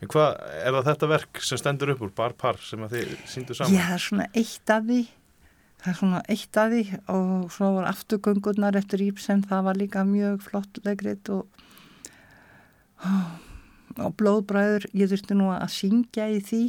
[0.03, 3.15] En hvað, er það þetta verk sem stendur upp úr, bar par, sem að þið
[3.31, 3.79] síndu Já, saman?
[3.79, 4.99] það er svona eitt af því,
[5.79, 6.83] það er svona eitt af því
[7.15, 11.47] og svo var afturgöngurnar eftir Íbsen, það var líka mjög flott leikrit og,
[13.99, 16.63] og blóðbræður, ég þurfti nú að syngja í því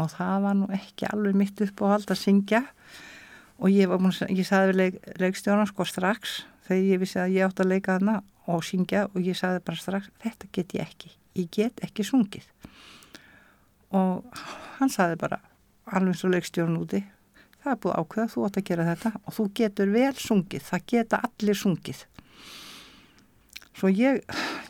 [0.00, 2.62] og það var nú ekki alveg mitt upp á hald að syngja.
[3.62, 7.18] Og ég, var, búin að- ég sagði við leik, leikstjóran sko strax þegar ég vissi
[7.20, 10.72] að ég átt að leika hana og syngja og ég sagði bara strax þetta get
[10.74, 12.46] ég ekki, ég get ekki sungið.
[13.92, 14.24] Og
[14.80, 15.38] hann sagði bara
[15.92, 17.04] alveg svo leikstjórn úti
[17.62, 20.66] það er búið að ákveða, þú átt að gera þetta og þú getur vel sungið,
[20.68, 22.02] það geta allir sungið.
[23.72, 24.20] Svo ég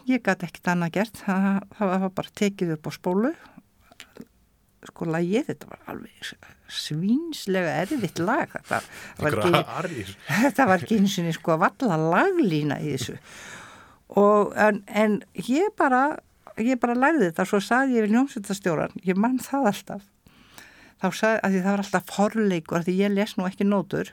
[0.08, 1.22] ég gæti ekkert annað gert.
[1.22, 3.32] Það, það var bara tekið upp á spólu.
[4.82, 6.32] Sko lagið, þetta var alveg
[6.72, 8.50] svínslega erfitt lag.
[8.56, 8.80] Þetta
[9.20, 13.18] var ekki, þetta var ekki eins og sko valla laglína í þessu.
[14.22, 16.18] Og en, en ég bara
[16.60, 17.46] ég bara lagði þetta.
[17.48, 20.08] Svo saði ég við ljómsveitastjóran, ég mann það alltaf
[21.02, 24.12] þá sagði að það var alltaf forleikur, að því ég les nú ekki nótur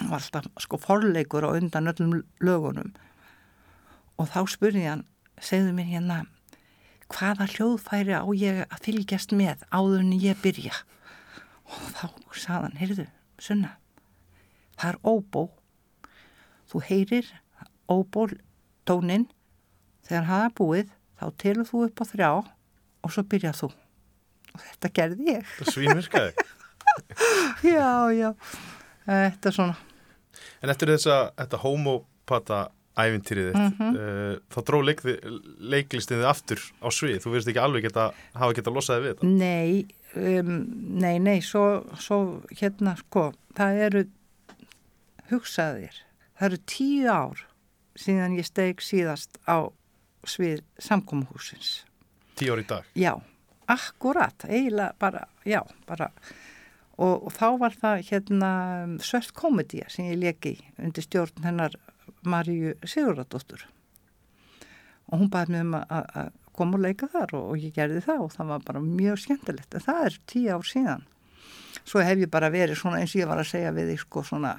[0.00, 2.92] það var alltaf sko forleikur á undan öllum lögunum.
[4.18, 5.06] Og þá spurði hann
[5.40, 6.18] segðu mér hérna
[7.10, 10.74] hvaða hljóðfæri á ég að fylgjast með áður en ég byrja?
[11.70, 13.06] Og þá sagði hann, heyrðu,
[13.38, 13.76] sunna
[14.80, 15.44] það er óbó.
[16.70, 17.28] Þú heyrir
[17.90, 18.26] óbó
[18.88, 19.28] tónin
[20.06, 23.70] þegar það er búið þá telur þú upp á þrjá og svo byrjað þú
[24.54, 26.32] og þetta gerði ég Það svínvirkaði.
[27.76, 28.30] já, já,
[29.06, 29.76] þetta er svona
[30.62, 32.58] En eftir þessa, þetta homopata
[33.00, 33.94] ævintýrið þitt, Mhm.
[33.96, 35.00] uh, þá dró leik,
[35.72, 37.16] leiklistið þið aftur á svið.
[37.24, 39.30] Þú veist ekki alveg geta, hafa geta losaði við þetta.
[39.40, 39.86] Nei,
[40.20, 40.50] um,
[41.00, 41.62] nei, nei, svo,
[41.96, 42.18] svo
[42.60, 44.02] hérna sko, það eru,
[45.30, 45.96] hugsaðir,
[46.38, 47.42] það eru tíu ár
[48.00, 49.70] síðan ég steg síðast á
[50.28, 51.84] svið samkómuhúsins.
[52.36, 52.84] Tíu ár í dag.
[52.98, 53.14] Já,
[53.70, 56.10] akkurat, eiginlega bara, já, bara,
[56.98, 58.52] og, og þá var það hérna
[59.04, 61.76] svört komedía sem ég leki undir stjórn hennar
[62.26, 63.64] Maríu Sigurðardóttur.
[65.10, 68.02] Og hún bæði mig um að að koma og leika þar og, og ég gerði
[68.04, 69.74] það og það var bara mjög skemmtilegt.
[69.74, 71.06] En það er tíu ár síðan.
[71.88, 74.24] Svo hef ég bara verið svona eins og ég var að segja við þig sko
[74.26, 74.56] svona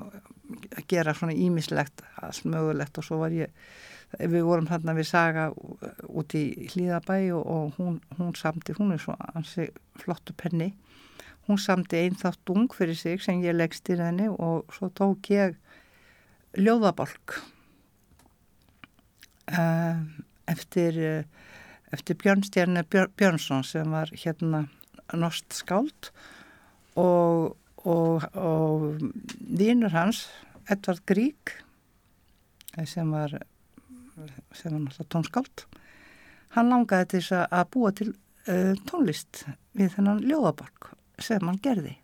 [0.00, 3.50] að gera svona ímislegt allt mögulegt og svo var ég
[4.18, 5.48] við vorum þarna við saga
[6.08, 9.68] út í hlýðabæ og, og hún, hún samti, hún er svo ansi
[10.00, 10.72] flottu penni.
[11.46, 15.30] Hún samti einn þátt ung fyrir sig sem ég leggst í henni og svo tók
[15.32, 15.56] ég
[16.58, 17.38] ljóðabolk
[19.54, 20.02] uh,
[20.50, 21.24] eftir
[21.90, 24.66] eftir Björnstjarni Björn, Björnsson sem var hérna
[25.12, 26.10] nost skáld
[26.94, 29.00] og, og, og
[29.40, 30.28] vínur hans
[30.70, 31.56] Edvard Grík
[32.86, 33.34] sem var
[34.52, 35.64] sem var náttúrulega tónskáld.
[36.56, 39.44] Hann langaði til þess að búa til uh, tónlist
[39.78, 40.92] við þennan ljóðaborg
[41.22, 41.96] sem hann gerði.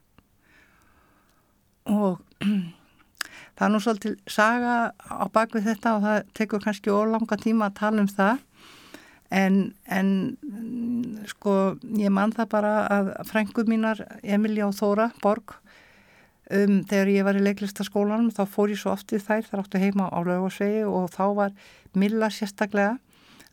[1.90, 2.20] Og
[3.56, 7.78] það er nú svolítið saga á bakvið þetta og það tekur kannski ólanga tíma að
[7.80, 8.42] tala um það.
[9.34, 9.54] En,
[9.90, 10.10] en
[11.26, 15.56] sko ég man það bara að frængu mínar Emilja og Þóra Borg
[16.50, 19.82] um, þegar ég var í leiklistaskólanum þá fór ég svo oft við þær þar áttu
[19.82, 21.56] heima á laugarsvegi og þá var
[21.96, 22.98] Milla sérstaklega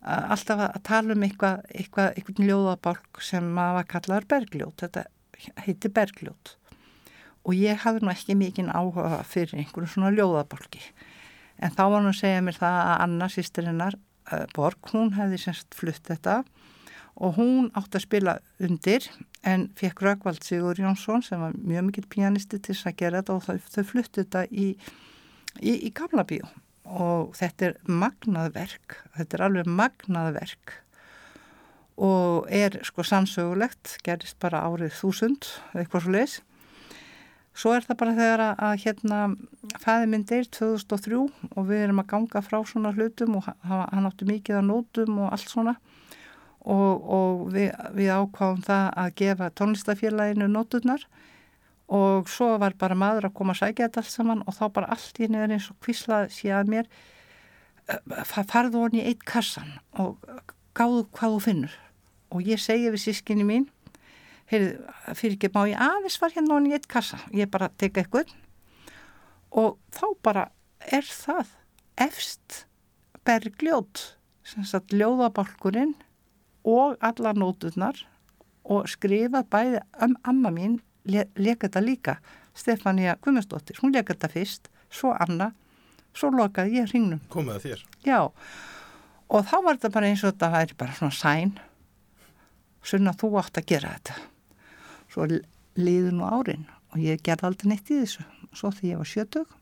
[0.04, 5.06] alltaf að tala um eitthvað, eitthvað, eitthvað ljóðabalk sem maður kallar bergljót, þetta
[5.64, 6.58] heiti bergljót.
[7.48, 10.84] Og ég hafði nú ekki mikinn áhuga fyrir einhverju svona ljóðabalki
[11.64, 13.98] en þá var hann að segja mér það að Anna, sýstirinnar
[14.56, 16.42] Borg, hún hefði semst flutt þetta
[17.16, 19.06] og hún átti að spila undir
[19.46, 23.36] en fekk Rögvald Sigur Jónsson sem var mjög mikill pianisti til þess að gera þetta
[23.36, 24.70] og þau, þau fluttu þetta í,
[25.62, 26.48] í, í gamla bíó.
[26.84, 30.74] Og þetta er magnað verk, þetta er alveg magnað verk.
[32.02, 35.48] Og er sko sannsögulegt, gerist bara árið þúsund,
[35.78, 36.40] eitthvað svo leiðis.
[37.54, 39.18] Svo er það bara þegar að, að hérna
[39.84, 41.20] fæði minn deyr 2003
[41.54, 45.36] og við erum að ganga frá svona hlutum og hann átti mikið að nótum og
[45.36, 45.76] allt svona
[46.64, 51.06] og, og við, við ákváðum það að gefa tónlistafélaginu nóturnar
[51.94, 54.92] og svo var bara maður að koma að sækja þetta allt saman og þá bara
[54.96, 56.90] allt í neður eins og kvislað séð mér
[58.30, 60.22] farðu honni í eitt kassan og
[60.78, 61.74] gáðu hvað þú finnur.
[62.34, 63.68] Og ég segi við sískinni mín
[64.50, 64.80] heyrðu,
[65.18, 67.20] fyrir ekki má ég aðeins var hérna honni í eitt kassa?
[67.36, 68.32] Ég bara teka eitthvað
[69.54, 70.48] og þá bara
[70.90, 71.52] er það
[72.02, 72.64] efst
[73.28, 74.02] bergljót
[74.48, 75.94] sem sagt ljóðabalkurinn
[76.64, 78.00] og alla nóturnar
[78.64, 82.16] og skrifa bæði um amma mín le leka þetta líka
[82.56, 85.52] Stefania Guðmundsdóttir, hún leka þetta fyrst svo Anna,
[86.14, 87.20] svo lokaði ég hringnum.
[87.34, 87.84] Komið að þér?
[88.06, 88.20] Já,
[89.34, 91.56] og þá var þetta bara eins og þetta væri bara svona sæn
[92.84, 94.16] svona þú átt að gera þetta
[95.14, 95.28] svo
[95.80, 99.54] liði nú árin og ég gerði aldrei neitt í þessu svo því ég var sjötug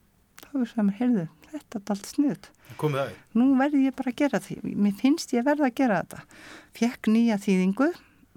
[0.52, 3.18] það mér, heyrðu, þetta er allt snuð Komið að þér?
[3.40, 4.56] Nú verði ég bara að gera því.
[4.80, 6.22] Mér finnst ég verða að gera þetta.
[6.78, 7.90] Fekk nýja þýðingu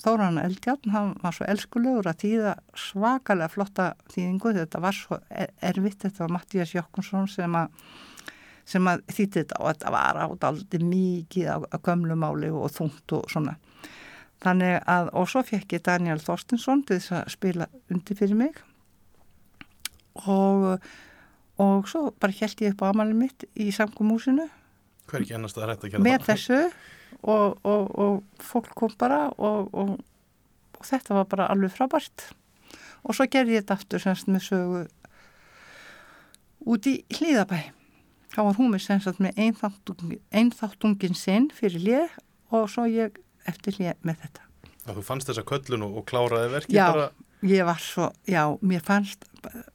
[0.02, 6.00] Þóran Eldjarn, hann var svo elskulegur að þýða svakalega flotta þýðingu, þetta var svo erfitt,
[6.02, 7.70] þetta var Mattías Jokkunsson sem að,
[8.68, 13.16] sem að þýtti þetta og þetta var átt aldrei mikið á, á gömlumáli og þungt
[13.16, 13.56] og svona.
[14.44, 18.58] Þannig að, og svo fekk ég Daniel Þorstinsson til þess að spila undir fyrir mig.
[20.26, 20.82] Og,
[21.62, 24.48] og svo bara held ég upp á amalinn mitt í samkumúsinu.
[25.10, 26.08] Hver ekki ennast að þetta að gera það?
[26.08, 26.60] Með þessu
[27.22, 29.94] og, og, og fólk kom bara og, og
[30.84, 32.28] þetta var bara alveg frábært
[33.04, 34.84] og svo gerði ég þetta aftur semst með sögu
[36.74, 37.60] út í hlýðabæ
[38.34, 42.16] þá var hún með semst með einþáttungin sinn fyrir lið
[42.54, 44.48] og svo ég eftir lið með þetta
[44.84, 47.06] að Þú fannst þessa köllun og kláraði verki já, bara?
[47.44, 49.26] Ég var svo, já, mér fannst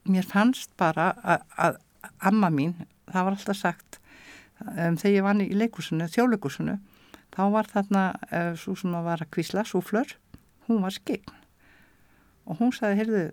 [0.10, 1.80] mér fannst bara að,
[2.26, 2.76] amma mín,
[3.10, 4.00] það var alltaf sagt
[4.66, 6.80] um, þegar ég vann í leikursunu, þjóðleikursunu
[7.36, 10.16] þá var þarna uh, svo sem að var að kvísla, súflör,
[10.68, 11.38] hún var skegn
[12.50, 13.24] og hún sagði, heyrðu,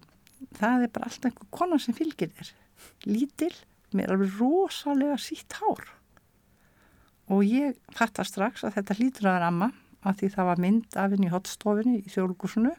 [0.58, 2.52] það er bara alltaf einhver konar sem fylgir þér,
[3.08, 3.54] lítil,
[3.96, 5.86] með alveg rosalega sítt hár.
[7.32, 9.70] Og ég fattar strax að þetta hlýtur að vera amma
[10.06, 12.74] að því það var mynd af henni í hotstofinni í þjóðlugusinu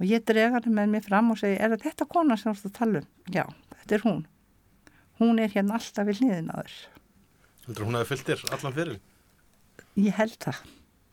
[0.00, 2.70] og ég drega henni með mér fram og segi, er þetta konar sem þú ætti
[2.70, 3.08] að tala um?
[3.34, 3.44] Já,
[3.76, 4.22] þetta er hún.
[5.20, 6.76] Hún er hérna alltaf við hliðin að þér.
[7.66, 9.00] Heldur hún hefði fyllt þér allan fyrir?
[10.00, 10.62] Ég held það.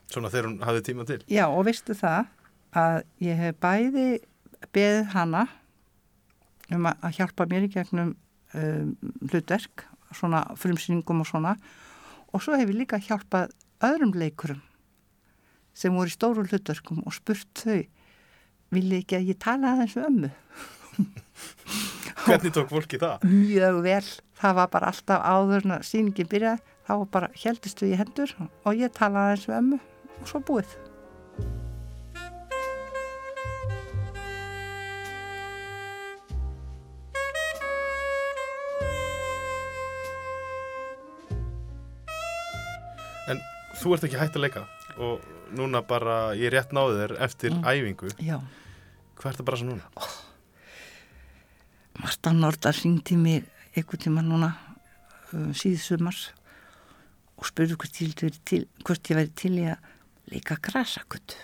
[0.07, 1.19] Svona þegar hún hafði tíma til?
[1.27, 2.31] Já og veistu það
[2.77, 4.07] að ég hef bæði
[4.75, 5.43] beðið hana
[6.73, 8.15] um að hjálpa mér í gegnum
[8.55, 8.95] um,
[9.27, 9.83] hlutverk,
[10.15, 11.57] svona frumsýningum og svona
[12.31, 13.51] og svo hef ég líka hjálpað
[13.83, 14.63] öðrum leikurum
[15.77, 17.83] sem voru í stóru hlutverkum og spurt þau
[18.73, 20.31] vilja ekki að ég tala aðeins um ömmu
[22.27, 23.23] Hvernig tók fólki það?
[23.29, 24.03] Mjög vel,
[24.35, 28.33] það var bara alltaf áður en að síningin byrjaði þá bara heldist við í hendur
[28.41, 29.79] og ég talaði eins við ömmu
[30.17, 30.75] og svo búið.
[43.27, 43.41] En
[43.79, 47.67] þú ert ekki hægt að leika og núna bara ég rétt náði þér eftir mm.
[47.67, 48.13] æfingu.
[48.23, 48.39] Já.
[49.17, 49.91] Hvað er það bara svo núna?
[49.97, 50.15] Oh.
[51.97, 54.51] Marta Nordar ringdi mér einhvern tíma núna
[55.33, 56.27] um, síðsumars
[57.37, 58.67] og spurðu hvort ég,
[59.17, 59.89] væri til í að
[60.31, 61.37] leika grasakut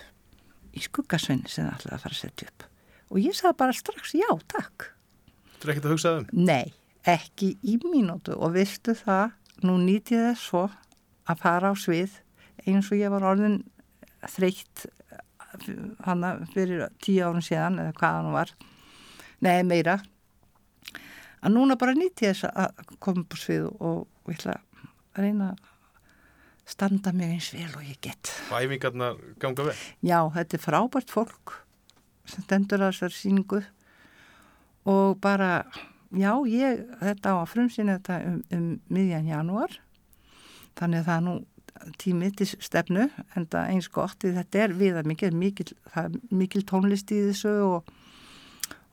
[0.74, 2.66] í skuggasvein sem það ætlaði að fara að setja upp
[3.14, 4.90] og ég sagði bara strax já, takk
[5.58, 6.24] Þú er ekkert að hugsa um?
[6.36, 6.74] Nei,
[7.08, 9.32] ekki í mínútu og vistu það,
[9.64, 10.64] nú nýtti ég þess svo
[11.30, 12.18] að fara á svið
[12.66, 13.62] eins og ég var orðin
[14.32, 14.86] þreytt
[16.04, 18.54] hana fyrir tíu árun síðan eða hvaða hann var
[19.44, 20.00] nei, meira
[21.44, 24.56] að núna bara nýtti ég þess að koma på svið og, og ég ætla
[25.14, 25.70] að reyna að
[26.74, 28.32] standa mig eins vel og ég get.
[28.48, 29.76] Æfingarna ganga vel?
[30.00, 31.58] Já, þetta er frábært fólk
[32.24, 33.60] sem stendur að þessar síningu
[34.88, 35.66] og bara,
[36.16, 39.76] já, ég, þetta á að frumsýna þetta um, um miðjan janúar,
[40.80, 41.34] þannig að það nú
[42.00, 45.72] tímið til stefnu, en það eins gott, þetta er viða mikil, mikil,
[46.30, 47.90] mikil tónlist í þessu og,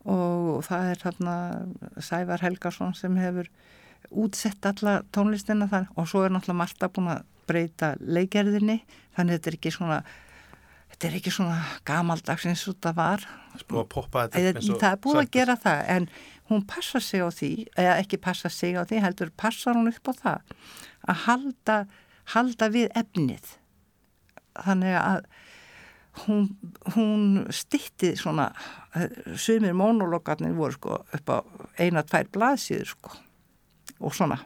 [0.09, 1.35] og það er þarna
[2.01, 3.51] Sævar Helgarsson sem hefur
[4.09, 8.81] útsett alla tónlistina þann og svo er náttúrulega Marta búin að breyta leikerðinni
[9.15, 10.01] þannig þetta er ekki svona
[10.91, 13.25] þetta er ekki svona gamaldags eins og það var.
[13.63, 16.07] Búið að poppa þetta Eða, það er búið að gera það en
[16.51, 20.11] hún passa sig á því, eða ekki passa sig á því, heldur passar hún upp
[20.11, 20.55] á það
[21.11, 21.77] að halda,
[22.35, 23.55] halda við efnið.
[24.61, 25.25] Þannig að
[26.25, 26.47] hún,
[26.95, 28.51] hún stitti svona,
[28.95, 31.37] eh, sumir mónologarnir voru sko upp á
[31.79, 33.15] eina, tvær blaðsíður sko
[33.99, 34.39] og svona.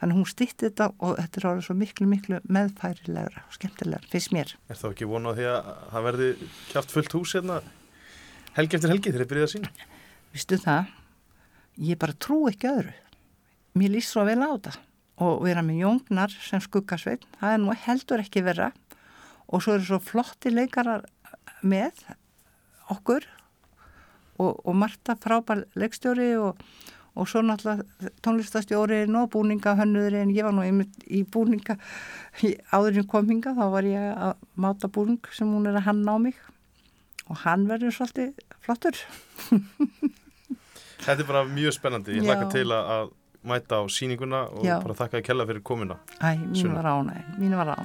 [0.00, 4.32] Þannig hún stitti þetta og þetta er árið svo miklu, miklu meðfærilegra og skemmtilegra, finnst
[4.34, 4.56] mér.
[4.68, 6.30] Er þá ekki vonað því að það verði
[6.72, 7.60] kjátt fullt hús hérna
[8.56, 9.90] helgi eftir helgi þegar þið byrjaði að sína?
[10.32, 10.90] Vistu það,
[11.76, 12.96] ég bara trú ekki öðru.
[13.78, 14.74] Mér líst svo vel á þetta
[15.20, 18.70] og vera með jóngnar sem skuggasveit, það er nú heldur ekki vera
[19.52, 21.04] og svo eru svo flotti leikarar
[21.62, 22.00] með
[22.92, 23.26] okkur
[24.40, 26.60] og, og Marta frábær leikstjóri og,
[27.12, 31.76] og svo náttúrulega tónlistastjórin og búningahönnurinn, ég var nú einmitt í búninga
[32.72, 36.40] áðurinn kominga, þá var ég að máta búning sem hún er að hanna á mig
[37.28, 38.32] og hann verður svolítið
[38.64, 38.98] flottur.
[41.02, 42.14] Þetta er bara mjög spennandi.
[42.14, 42.30] Ég Já.
[42.30, 43.12] hlakka til að
[43.44, 44.78] mæta á síninguna og Já.
[44.82, 45.96] bara þakka að kella fyrir komuna.
[46.22, 47.76] Æ, mín var ánægn, mín var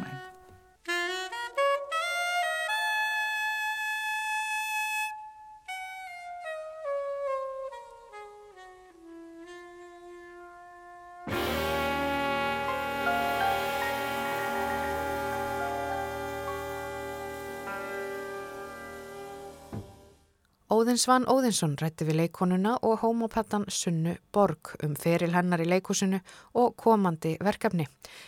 [20.87, 20.95] ánægn.
[20.95, 26.21] Óðinsvann Óðinsson rætti við leikonuna og homopattan Sunnu Borg um feril hennar í leikúsinu
[26.55, 27.87] og komandi verkefni.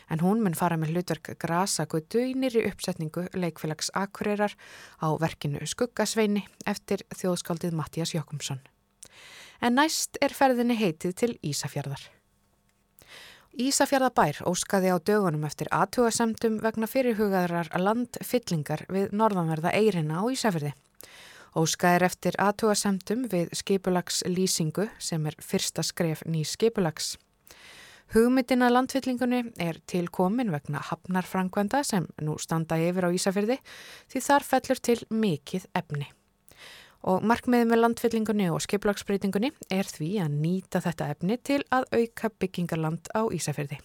[0.10, 4.56] En hún mun fara með hlutverk Grasagötu í nýri uppsetningu leikfélags Akureyrar
[5.00, 8.60] á verkinu Skuggasveini eftir þjóðskaldið Mattias Jokumsson.
[9.62, 12.10] En næst er ferðinni heitið til Ísafjörðar.
[13.56, 20.76] Ísafjörðabær óskaði á dögunum eftir aðtugasemdum vegna fyrirhugaðrar landfyllingar við norðanverða Eirina á Ísafjörði.
[21.58, 27.16] Óska er eftir aðtugasemdum við skipulagslýsingu sem er fyrsta skref ný skipulags.
[28.14, 33.60] Hugmyndin að landfyllingunni er tilkomin vegna hafnarfrangvenda sem nú standa yfir á Ísafjörði
[34.10, 36.10] því þar fellur til mikið efni.
[37.10, 42.34] Og markmiðið með landfyllingunni og skipulagsbreytingunni er því að nýta þetta efni til að auka
[42.42, 43.80] byggingarland á Ísafjörði.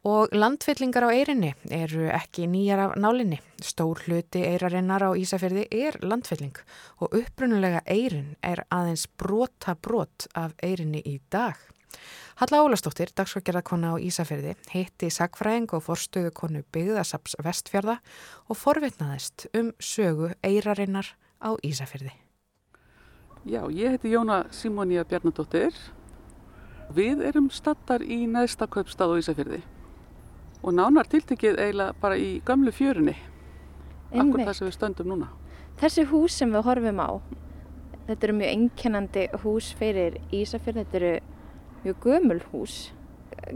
[0.00, 3.36] Og landfyllingar á eirinni eru ekki nýjar af nálinni.
[3.60, 6.56] Stór hluti eirarinnar á Ísafjörði er landfylling
[7.04, 11.58] og upprunulega eirin er aðeins brota brot af eirinni í dag.
[12.40, 17.98] Halla Ólastóttir, dagsfakgerðarkona á Ísafjörði, hitti sagfræðing og forstöðukonu byggðasaps vestfjörða
[18.48, 21.10] og forvitnaðist um sögu eirarinnar
[21.44, 22.14] á Ísafjörði.
[23.44, 25.76] Já, ég heiti Jóna Simónia Bjarnadóttir.
[26.88, 29.60] Við erum stattar í neðsta kaupstað á Ísafjörði
[30.60, 33.16] og nánar tiltekið eiginlega bara í gömlu fjörunni,
[34.12, 35.30] akkur það sem við stöndum núna.
[35.80, 37.10] Þessi hús sem við horfum á,
[38.08, 41.12] þetta eru mjög einkennandi hús fyrir Ísafjörð, þetta eru
[41.84, 42.78] mjög gömul hús.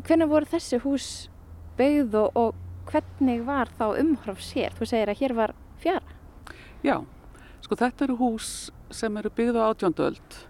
[0.07, 1.09] Hvernig voru þessi hús
[1.79, 4.73] byggð og, og hvernig var þá umhráf sér?
[4.79, 6.17] Þú segir að hér var fjara.
[6.85, 6.99] Já,
[7.65, 8.51] sko þetta eru hús
[8.95, 10.41] sem eru byggð á átjóndöld.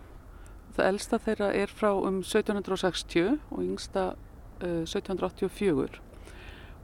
[0.75, 6.03] Það elsta þeirra er frá um 1760 og yngsta uh, 1784.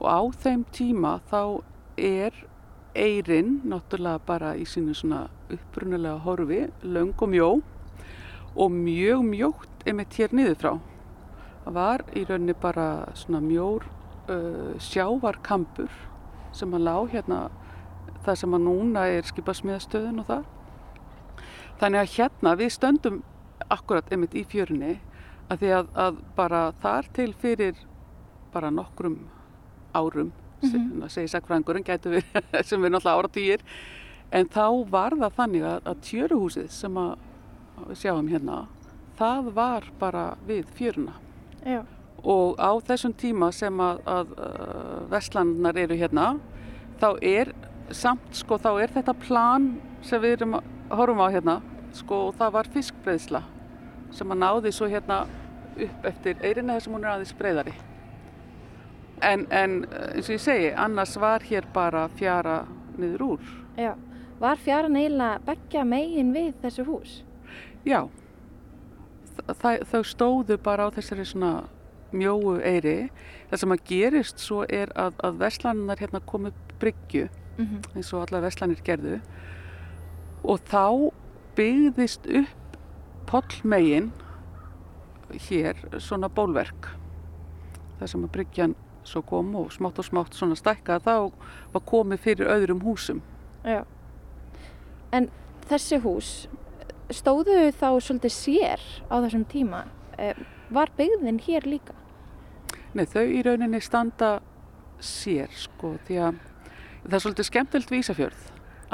[0.00, 1.60] Og á þeim tíma þá
[2.00, 2.36] er
[2.96, 7.50] eirin náttúrulega bara í sínu svona upprunalega horfi, löng og mjó
[8.56, 10.72] og mjög mjótt einmitt hér niður frá.
[11.64, 15.90] Það var í rauninni bara svona mjór uh, sjávarkampur
[16.56, 17.40] sem að lá hérna
[18.24, 20.48] það sem að núna er skipasmiðastöðun og það.
[21.80, 23.20] Þannig að hérna við stöndum
[23.70, 24.96] akkurat einmitt í fjörunni
[25.50, 27.78] að því að, að bara þar til fyrir
[28.52, 29.20] bara nokkrum
[29.94, 31.08] árum, mm -hmm.
[31.08, 32.24] segir sagfræðingurinn, gætu við,
[32.62, 33.60] sem við náttúrulega áratýr,
[34.32, 37.16] en þá var það þannig að, að tjöruhúsið sem að,
[37.78, 38.66] að við sjáum hérna,
[39.20, 41.12] það var bara við fjöruna
[41.66, 41.82] Já.
[42.24, 44.34] og á þessum tíma sem að, að
[45.12, 46.38] vestlandnar eru hérna
[47.00, 47.52] þá er
[47.90, 49.74] samt sko þá er þetta plan
[50.06, 51.56] sem við erum að horfum á hérna
[51.96, 53.42] sko það var fiskbreiðsla
[54.14, 55.22] sem að náði svo hérna
[55.70, 57.74] upp eftir eirina þessum hún er aðeins breiðari
[59.22, 62.62] en, en eh, eins og ég segi annars var hér bara fjara
[62.98, 63.94] niður úr Já.
[64.40, 67.18] Var fjaran eiginlega beggja megin við þessu hús?
[67.84, 68.06] Já,
[69.40, 71.64] Þa- þau- stóðu bara á þessari svona
[72.12, 73.10] mjóu eiri.
[73.50, 77.28] Það sem að gerist svo er að, að veslaninnar hérna komu bryggju
[77.60, 79.18] Mm eins og alla veslanir gerðu
[80.48, 81.12] og þá
[81.58, 82.76] byggðist upp
[83.28, 84.10] pollmegin
[85.48, 86.88] hér svona bólverk.
[88.00, 88.74] Það sem að bryggjan
[89.04, 91.32] svo kom og smátt og smátt svona stækka þá
[91.72, 93.22] var komið fyrir öðrum húsum
[93.64, 93.84] Já.
[95.12, 95.28] En
[95.68, 96.48] þessi hús,
[97.10, 99.84] stóðu þá svolítið sér á þessum tíma?
[100.18, 100.34] Eh,
[100.70, 101.96] Var byggðin hér líka?
[102.94, 104.38] Nei, þau í rauninni standa
[105.02, 106.36] sér sko því að
[107.02, 108.44] það er svolítið skemmtilt við Ísafjörð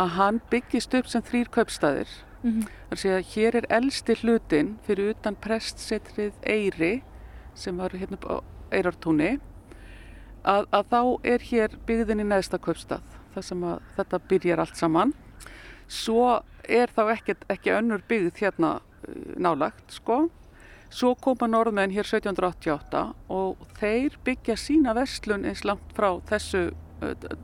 [0.00, 2.09] að hann byggist upp sem þrýr kaupstæðir.
[2.42, 2.70] Mm -hmm.
[2.88, 7.02] Það sé að hér er elsti hlutin fyrir utan prestsetrið Eyri
[7.54, 8.40] sem var hérna á
[8.72, 9.38] Eirartúni
[10.47, 11.01] að, að þá
[11.34, 15.14] er hér byggðin í neðsta kaupstað þar sem að þetta byrjar allt saman.
[15.92, 20.24] Svo er þá ekki, ekki önnur byggð hérna uh, nálagt sko
[20.97, 23.01] Svo koma norðmenn hér 1788
[23.34, 26.68] og þeir byggja sína vestlun eins langt frá þessu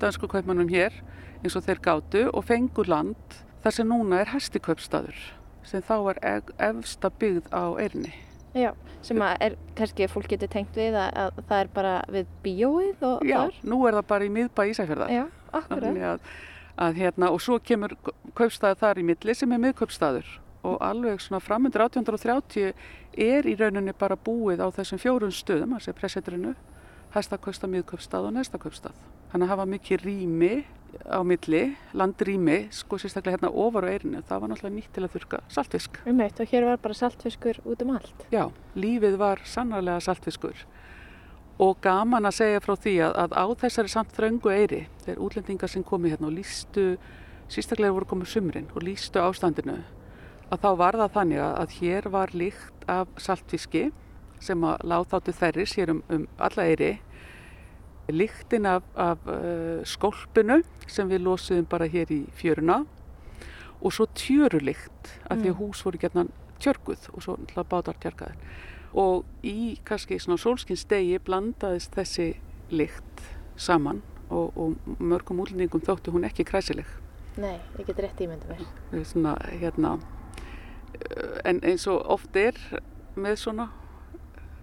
[0.01, 0.95] dansku kaupmannum hér
[1.43, 5.19] eins og þeir gátu og fengur land þar sem núna er hestikaupstaður
[5.67, 6.23] sem þá er
[6.71, 8.15] efsta byggð á erni.
[8.55, 8.71] Já,
[9.03, 13.05] sem að er, kannski fólk getur tengt við að, að það er bara við bíóið
[13.09, 13.61] og Já, þar.
[13.73, 15.13] nú er það bara í miðbæ Ísæfjörðar.
[15.15, 15.23] Já,
[15.53, 15.87] akkurat.
[15.87, 16.27] Þannig Að,
[16.87, 17.95] að hérna, og svo kemur
[18.39, 20.29] kaupstaður þar í milli sem er miðkaupstaður
[20.63, 22.69] og alveg svona framundur 1830
[23.19, 26.53] er í rauninni bara búið á þessum fjórun stöðum, þessi pressetrinu,
[27.13, 29.03] hæstakausta, miðkaupstað og næstakaupstað.
[29.33, 30.53] Þannig að hafa mikið rými
[31.09, 31.63] á milli,
[31.97, 36.01] landrými, sko sérstaklega hérna ofar á eirinu, það var náttúrulega nýtt til að þurka saltfisk.
[36.09, 38.27] Um eitt og hér var bara saltfiskur út um allt.
[38.33, 38.45] Já,
[38.77, 40.67] lífið var sannarlega saltfiskur
[41.63, 45.71] og gaman að segja frá því að, að á þessari samt þröngu eiri, þeir útlendingar
[45.71, 46.87] sem komi hérna og lístu,
[47.53, 49.79] sérstaklega voru komið sumrin og lístu ástandinu,
[50.53, 53.91] að þá var það þannig að hér var líkt af saltfiski
[54.43, 56.93] sem að láð þáttu þerri sér um, um alla eiri
[58.13, 62.83] líktin af, af uh, skólpinu sem við losiðum bara hér í fjöruna.
[63.83, 66.27] Og svo tjörulikt af því að hús voru gerna
[66.63, 68.61] tjörguð og svo náttúrulega bátar tjörgaðir
[68.93, 72.27] og í kannski svona sólskinstegi blandaðist þessi
[72.73, 73.23] likt
[73.57, 76.89] saman og, og mörgum útlendingum þóttu hún ekki kræsileg.
[77.41, 79.05] Nei, ég get rétt ímynda mér.
[79.09, 79.97] svona hérna
[81.45, 82.59] en eins og oft er
[83.17, 83.69] með svona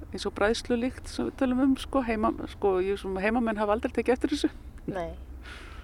[0.10, 3.93] eins og bræðslu líkt sem við tölum um sko, heima, sko ég, heimamenn hafa aldrei
[3.93, 4.51] tekið eftir þessu
[4.89, 5.12] Nei,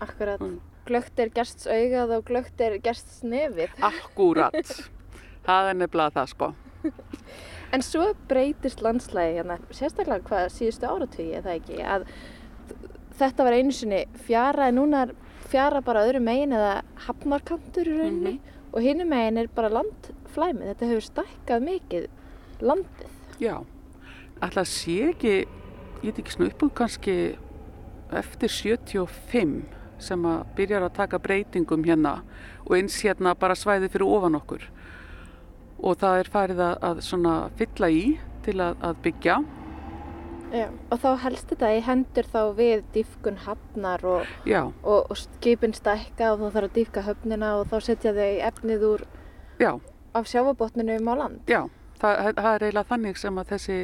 [0.02, 0.42] akkurat.
[0.42, 0.60] Mm.
[0.86, 3.74] Glögt er gersts augað og glögt er gersts nefið.
[3.86, 4.72] Akkúrat
[5.46, 6.54] það er nefnilega það sko
[7.76, 12.06] En svo breytist landslægi hérna, sérstaklega hvað síðustu áratvíi, það ekki, að
[13.20, 15.16] þetta var einu sinni fjara en núna er
[15.50, 16.76] fjara bara öðru megin eða
[17.08, 18.36] hafnarkantur í rauninni
[18.72, 20.72] og hinu megin er bara landflæmið.
[20.72, 22.08] Þetta hefur stækkað mikið
[22.70, 23.12] landið.
[23.44, 23.56] Já,
[24.44, 25.36] alltaf sé ekki,
[26.04, 27.18] ég veit ekki svona uppbúð kannski
[28.16, 29.58] eftir 75
[30.06, 32.18] sem að byrjar að taka breytingum hérna
[32.66, 34.66] og eins hérna bara svæði fyrir ofan okkur
[35.80, 38.04] og það er farið að, að svona fylla í
[38.46, 39.38] til að, að byggja
[40.54, 40.70] Já.
[40.94, 46.30] Og þá helst þetta í hendur þá við dýfkun hafnar og, og, og skipin stækka
[46.32, 49.04] og þá þarf að dýfka höfnina og þá setja þau efnið úr
[49.60, 49.72] já,
[50.16, 51.42] af sjáfabotninu um á land.
[51.50, 51.66] já,
[52.00, 53.80] það, það er eiginlega þannig sem að þessi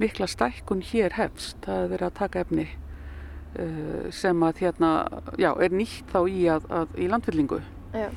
[0.00, 4.92] mikla stækkun hér hefst, það er verið að taka efni uh, sem að hérna,
[5.40, 7.60] já, er nýtt þá í, að, að, í landfyllingu.
[7.94, 8.08] Já.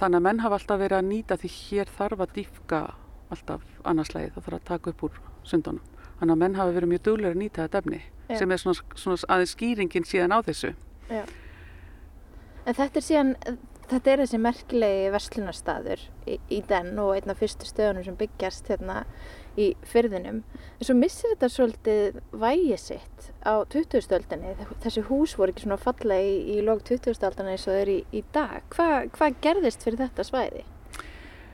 [0.00, 2.80] Þannig að menn hafa alltaf verið að nýta því hér þarf að dýfka
[3.32, 5.84] alltaf annarslægi, það þarf að taka upp úr sundunum.
[6.20, 8.38] Þannig að menn hafa verið mjög duglega að nýta þetta efni Já.
[8.38, 10.72] sem er svona, svona aðeins skýringin síðan á þessu.
[11.12, 13.32] En þetta er síðan,
[13.90, 18.70] þetta er þessi merkilegi verslunarstaður í, í den og einn af fyrstu stöðunum sem byggjast
[18.70, 19.02] hérna
[19.58, 20.42] í fyrðinum.
[20.78, 24.54] En svo missir þetta svolítið vægi sitt á 2000-öldinni.
[24.84, 28.04] Þessi hús voru ekki svona falla í, í lók 2000-öldinni eins og þau eru í,
[28.12, 28.62] í dag.
[28.74, 30.64] Hva, hvað gerðist fyrir þetta svæði?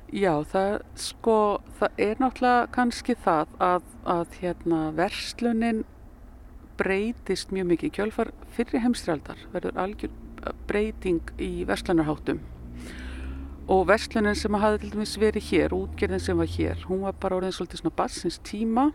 [0.09, 1.39] Já, það, sko,
[1.81, 5.83] það er náttúrulega kannski það að, að hérna, verslunin
[6.81, 7.97] breytist mjög mikið.
[7.99, 10.15] Kjölfar fyrir heimstraldar verður algjör
[10.71, 12.41] breyting í verslunarháttum
[13.69, 17.37] og verslunin sem hafði til dæmis verið hér, útgerðin sem var hér, hún var bara
[17.37, 18.89] orðin svolítið svona bassins tíma.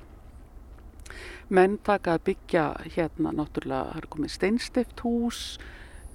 [1.54, 2.66] Menn taka að byggja
[2.96, 5.46] hérna náttúrulega, það er komið steinstift hús,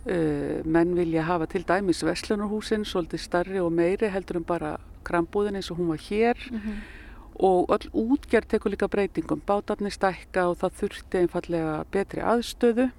[0.09, 4.71] Uh, menn vilja hafa til dæmis Vestlunarhúsin svolítið starri og meiri heldur en bara
[5.05, 6.79] krambúðin eins og hún var hér Mm -hmm.
[7.35, 12.91] og öll útgerð tekur líka breytingum bátarnir stækka og það þurfti einfallega betri aðstöðu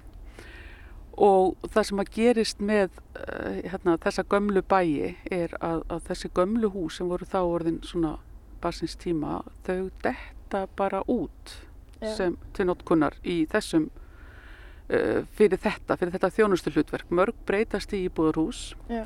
[1.18, 6.30] og það sem að gerist með uh, hérna, þessa gömlu bæi er að, að þessi
[6.36, 8.16] gömlu hús sem voru þá orðin svona
[8.62, 11.56] basins tíma þau detta bara út
[12.00, 12.12] Já.
[12.16, 18.04] sem til notkunnar í þessum uh, fyrir þetta, fyrir þetta þjónustu hlutverk mörg breytast í
[18.08, 19.04] íbúðarhús Já.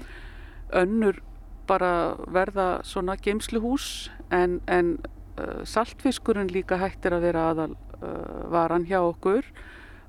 [0.73, 1.23] önnur
[1.69, 4.99] bara verða svona geimsluhús en, en
[5.41, 9.49] uh, saltfiskurinn líka hættir að vera aðal uh, varan hjá okkur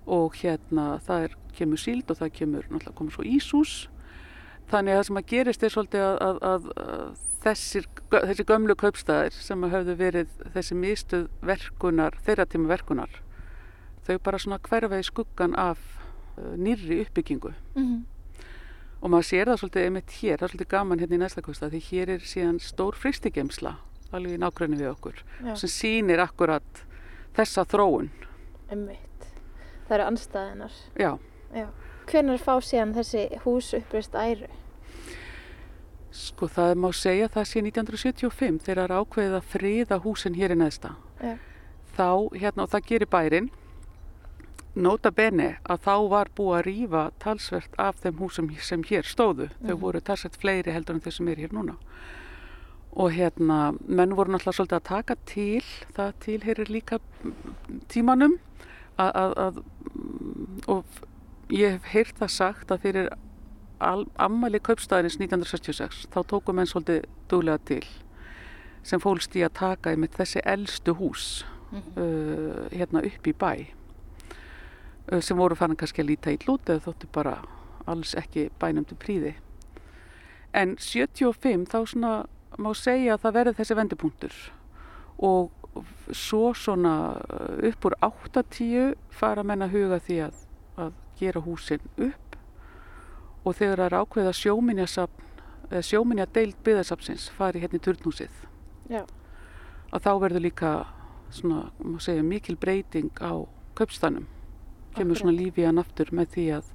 [0.06, 3.76] og hérna það er, kemur síld og það kemur náttúrulega komur svo íshús
[4.72, 8.76] þannig að það sem að gerist er svolítið að, að, að, að þessir, þessi gömlu
[8.82, 13.22] kaupstæðir sem hafðu verið þessi mistuð verkunar, þeirra tíma verkunar
[14.08, 15.80] þau bara svona hverfa í skuggan af
[16.38, 18.04] uh, nýrri uppbyggingu Mhm.
[19.06, 21.70] og maður sér það svolítið einmitt hér, það er svolítið gaman hérna í næsta kosta
[21.70, 23.76] því hér er síðan stór fristigemsla
[24.16, 25.56] alveg í nákvæmni við okkur Já.
[25.60, 26.84] sem sýnir akkurat
[27.38, 28.10] þessa þróun
[28.72, 29.15] Einmitt.
[29.88, 30.72] Það eru anstæðinar.
[31.00, 31.18] já,
[31.56, 31.68] Já.
[32.06, 34.48] Hvenær fá síðan þessi hús uppreist æru?
[36.16, 40.94] sko það má segja það sé 1975 þegar ákveðið að friða húsin hér í neðsta
[41.20, 41.34] Já.
[41.98, 42.08] þá,
[42.40, 43.50] hérna, og það gerir bærin
[44.76, 49.50] nota bene að þá var búið að rýfa talsvert af þeim húsum sem hér stóðu
[49.60, 49.80] þau Mhm.
[49.82, 51.76] voru talsvert fleiri heldur en þau sem er hér núna
[52.96, 55.62] og hérna menn voru náttúrulega svolítið að taka til
[55.94, 57.00] það tilherir líka
[57.90, 58.40] tímanum
[59.02, 59.60] að, að,
[60.72, 61.00] og
[61.54, 63.10] ég hef heyrt það sagt að fyrir
[63.84, 67.84] al- ammæli kaupstæðinins 1966 þá tóku menn svolítið duglega til
[68.86, 71.44] sem fólst í að taka einmitt þessi elstu hús
[71.74, 73.52] uh, hérna upp í bæ
[75.12, 77.40] uh, sem voru fann kannski að líta í lút eða þóttu bara
[77.90, 79.36] alls ekki bænum til príði
[80.56, 82.14] en 75 þá svona
[82.62, 84.36] má segja að það verði þessi vendipunktur
[85.26, 85.65] og
[86.12, 90.42] svo svona uh, upp úr 8-10 fara menn að huga því að,
[90.78, 92.40] að gera húsin upp.
[93.46, 95.26] Og þegar það er ákveða sjóminjasafn
[95.72, 98.44] eða sjóminja deild byðasafnsins fari hérna í turnhúsið
[99.96, 100.72] að þá verður líka
[101.34, 101.70] svona,
[102.04, 103.46] segja, mikil breyting á
[103.78, 104.28] kaupstanum
[104.96, 106.68] kemur svona lífi hann aftur með því að,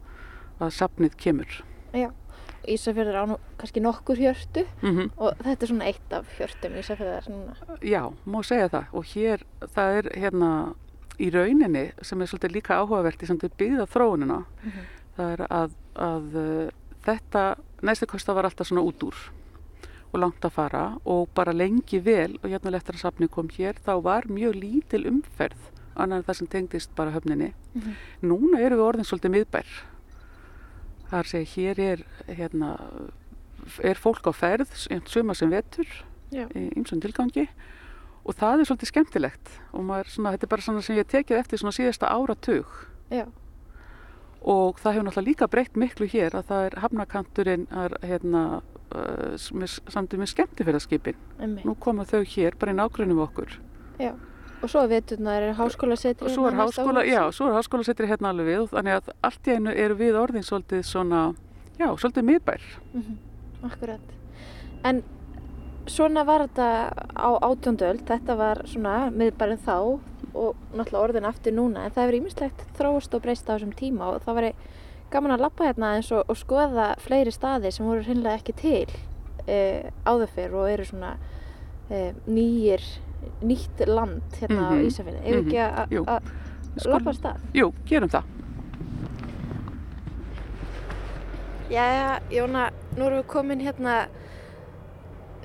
[0.60, 1.60] að safnið kemur.
[1.96, 2.10] Já.
[2.68, 7.26] Ísafjörður á nú kannski nokkur hjörtu mm og þetta er svona eitt af hjörtum Ísafjörðar.
[7.82, 9.44] Já, má segja það og hér,
[9.74, 10.50] það er hérna
[11.20, 14.86] í rauninni sem er svolítið líka áhugavert í samt byggða þróunina Mhm.
[15.16, 16.70] það er að, að uh,
[17.04, 17.42] þetta
[17.82, 19.16] næstu kosta var alltaf svona út úr
[20.12, 23.74] og langt að fara og bara lengi vel og hérna eftir að safni kom hér
[23.84, 25.58] þá var mjög lítil umferð
[25.96, 27.92] annar en það sem tengdist bara höfninni Mhm.
[28.22, 29.66] núna eru við orðin svolítið miðbær
[31.10, 32.70] það er að segja hér er hérna
[33.84, 34.72] er fólk á ferð
[35.10, 35.88] suma sem vetur
[36.30, 36.46] Já.
[36.54, 37.48] í ymsum tilgangi
[38.24, 41.40] og það er svolítið skemmtilegt og maður, svona, þetta er bara svona sem ég tekið
[41.40, 42.74] eftir svona síðasta áratug
[43.10, 43.26] Já.
[44.40, 48.44] og það hefur náttúrulega líka breytt miklu hér að það er hafnakanturinn er, hérna,
[48.94, 51.66] uh, með, samt með skemmtifæraskipin Einmitt.
[51.66, 53.58] nú koma þau hér bara í nágrunum okkur
[54.00, 54.14] Já.
[54.60, 56.26] Og svo veturnar er háskólasetri.
[56.26, 59.56] og svo er háskóla, já, svo er háskólasetri hérna alveg við þannig að allt í
[59.56, 61.22] einu eru við orðin svolítið svona,
[61.78, 63.18] já, svolítið miðbær Mm
[63.60, 64.00] Akkurat.
[64.84, 65.02] En
[65.86, 69.76] svona var þetta á átjóndöld, þetta var svona miðbærið þá
[70.30, 74.12] og náttúrulega orðin aftur núna en það hefur ímislegt þróst og breyst á þessum tíma
[74.14, 74.48] og það var
[75.10, 78.86] gaman að lappa hérna eins og, og skoða fleiri staði sem voru hreinlega ekki til
[79.50, 81.16] e, áður fyrr og eru svona
[81.90, 82.84] e, nýjir,
[83.42, 85.20] nýtt land hérna á Mhm, Ísafjörði.
[85.24, 86.04] Ef ekki að- jú.
[86.04, 86.20] að
[86.86, 87.36] lappa stað?
[87.54, 88.24] Jú, gerum það
[91.70, 94.06] Jæja, Jóna, nú erum við komin hérna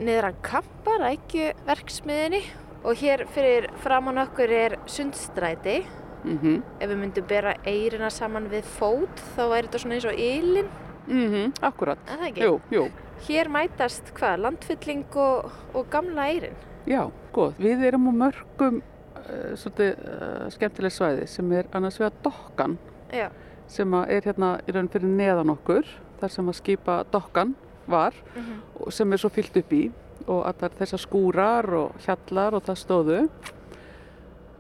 [0.02, 2.42] niður að kampar, ekki verksmiðinni
[2.84, 5.86] og hér fyrir framann okkur er sundstræti.
[6.26, 10.18] mm Ef við myndum bera eirina saman við fót þá væri þetta svona eins og
[10.18, 10.70] ylinn,
[11.08, 11.54] -hmm.
[11.62, 12.42] Akkurat, en það ekki?
[12.42, 12.90] jú, jú
[13.24, 16.57] Hér mætast hvað, landfylling og, og gamla eirin.
[16.86, 17.55] Já, góð.
[17.63, 22.76] Við erum á mörgum uh, svolítið uh, skemmtileg svæði sem er annars vegar dokkan
[23.13, 23.30] Já,
[23.72, 25.88] sem er hérna í raun fyrir neðan okkur
[26.20, 27.55] þar sem að skipa dokkan
[27.89, 29.84] var mm og sem er svo fyllt upp í
[30.28, 33.20] og allar þessar skúrar og hjallar og það stóðu.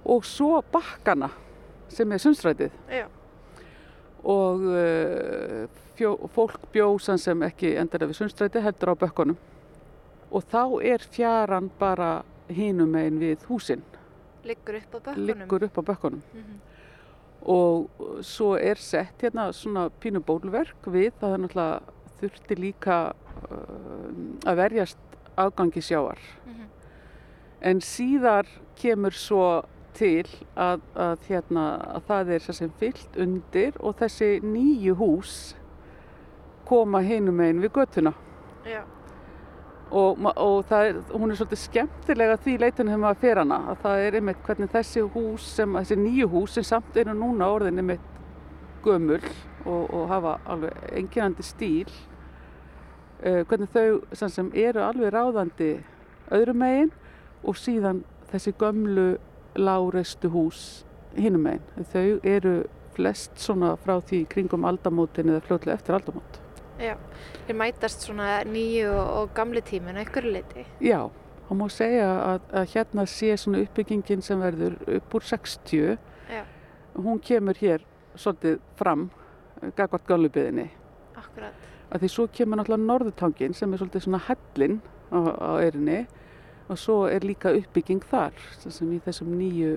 [0.05, 1.29] Og svo bakkana
[1.91, 3.05] sem er sundstrætið já,
[4.25, 5.65] og uh,
[5.95, 9.37] fjó, fólk bjósan sem ekki endur við sundstræti heldur á bökkunum
[10.31, 13.83] og þá er fjaran bara hinum megin við húsin
[14.45, 15.27] liggur upp á bökkunum.
[15.29, 16.57] liggur upp á bökkunum Mhm.
[17.45, 17.89] og
[18.25, 21.81] svo er sett hérna svona pínu bólverk við það er náttúrulega
[22.21, 22.97] þurfti líka
[23.51, 24.97] uh, að verjast
[25.37, 26.17] afgangi sjáar
[26.47, 26.65] Mhm.
[27.61, 28.45] en síðar
[28.75, 29.63] kemur svo
[29.95, 30.25] til
[30.55, 31.67] að, að, hérna,
[31.97, 35.37] að það er sem fyllt undir og þessi nýju hús
[36.65, 38.13] koma hinum megin við götuna.
[38.65, 38.81] Já,
[39.91, 44.05] og, og er, hún er svolítið skemmtilega því leitin hefur maður fyrir hana að það
[44.05, 48.11] er einmitt hvernig þessi hús sem, þessi nýju hús sem samt eru núna orðin einmitt
[48.85, 49.21] gömul
[49.65, 55.71] og, og hafa alveg enginandi stíl uh, hvernig þau sem, sem eru alveg ráðandi
[56.33, 56.93] öðrum megin
[57.45, 59.09] og síðan þessi gömlu
[59.55, 60.63] láreistu hús
[61.15, 62.55] hinum megin þau eru
[62.95, 66.41] flest svona frá því kringum aldamótin eða fljótlega eftir aldamót
[66.75, 66.95] Já,
[67.47, 70.65] þeir mætast svona nýju og, gamli tímin eitthvað leiti.
[70.83, 71.07] Já,
[71.47, 75.93] það má segja að, að hérna sé svona uppbyggingin sem verður upp úr 60.
[76.31, 76.41] Já.
[76.99, 77.85] Hún kemur hér
[78.19, 79.07] svolítið fram
[79.77, 80.67] gagvart gálubiðinni.
[81.15, 81.71] Akkurat.
[81.95, 84.79] Að því svo kemur náttúrulega norðutangin sem er svolítið svona hellin
[85.15, 86.01] á, á erinni
[86.69, 89.75] og svo er líka uppbygging þar sem í þessum nýju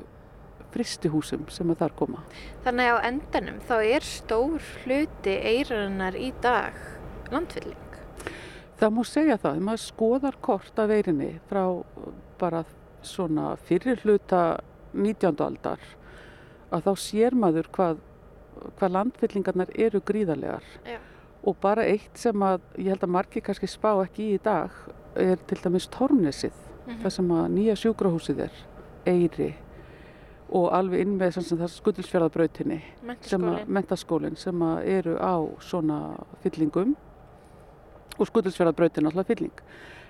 [0.72, 2.22] fristihúsum sem er þar koma.
[2.64, 6.76] Þannig á endanum þá er stór hluti eirarinnar í dag
[7.32, 7.84] landfylling.
[8.78, 11.62] Það má segja það, maður skoðar kort af veirinni frá
[12.38, 12.62] bara
[13.02, 14.60] svona fyrir hluta
[14.94, 15.40] 19.
[15.44, 15.82] aldar
[16.74, 18.00] að þá sér maður hvað,
[18.78, 20.98] hvað landfyllingarnar eru gríðarlegar Já.
[21.42, 24.74] og bara eitt sem að ég held að margir kannski spá ekki í dag
[25.18, 25.88] er til dæmis
[26.88, 27.04] Tornesið, Mhm.
[27.04, 28.52] það sem að nýja sjúkrahúsið er,
[29.06, 29.54] Eyri
[30.50, 31.32] og alveg inn með
[33.44, 34.36] að, Mentaskólinn.
[34.38, 36.96] sem að eru á svona fyllingum
[38.18, 39.52] og skuddilsfjörðabrautin alltaf fylling.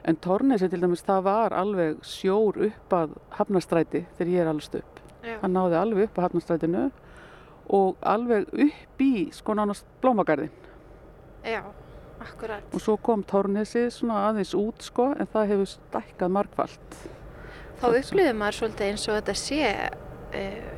[0.04, 4.74] En Tornesi til dæmis það var alveg sjór upp að hafnastræti þegar ég er allast
[4.74, 5.00] upp.
[5.24, 5.38] Já.
[5.42, 6.90] Hann náði alveg upp að hafnastrætinu
[7.70, 10.50] og alveg upp í sko nánast blómagarðin.
[11.44, 11.62] Já,
[12.20, 12.74] akkurat.
[12.74, 16.98] Og svo kom Tornesi svona aðeins út sko en það hefur stækkað margfalt.
[17.78, 19.60] Þá upplifir maður svolítið eins og þetta sé
[20.34, 20.70] uh,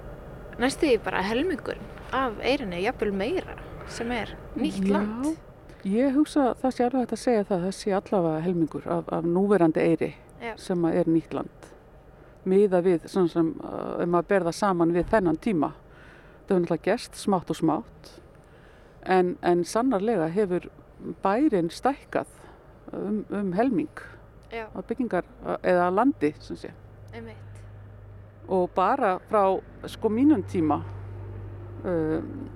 [0.61, 1.81] næstu því bara helmingur
[2.13, 3.57] af eirinni, jafnvel meira,
[3.89, 5.31] sem er nýtt Já, land.
[5.89, 9.13] Ég hugsa að það sé alveg hægt að segja það, það sé allavega helmingur af,
[9.17, 10.11] af núverandi eiri
[10.43, 10.55] Já.
[10.61, 11.69] sem er nýtt land.
[12.51, 15.73] Miða við, svona sem, uh, ef maður berða saman við þennan tíma.
[16.45, 18.13] Það hefur náttúrulega gerst smátt og smátt,
[19.07, 20.69] en, en sannarlega hefur
[21.23, 22.31] bærin stækkað
[22.93, 24.03] um, um helming
[24.51, 25.25] Já, af byggingar,
[25.63, 26.73] eða landi, sem sé.
[27.15, 27.61] einmitt.
[28.49, 30.81] Og bara frá, sko, mínum tíma,
[31.85, 32.49] um,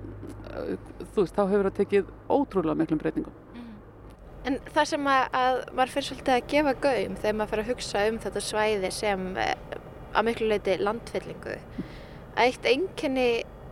[1.13, 3.41] þú veist, þá hefur það tekið ótrúlega miklum breytingum.
[4.45, 7.71] En það sem að, að maður fyrir svolítið að gefa gaum þegar maður fyrir að
[7.71, 9.55] hugsa um þetta svæði sem eh,
[10.13, 11.55] að miklu leiti landfyllingu,
[12.35, 13.29] að eitt einkenni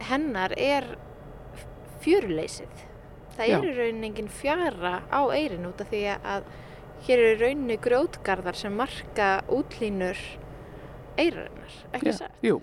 [0.07, 0.87] hennar er
[2.03, 2.87] fjöruleysið.
[3.33, 3.55] Það Já.
[3.57, 6.49] er í rauninni engin fjara á eirin út af því að
[7.07, 10.19] hér eru rauninni grjótgarðar sem marka útlínur
[11.17, 12.37] eirarinnar, ekki Já, satt?
[12.45, 12.59] Jú,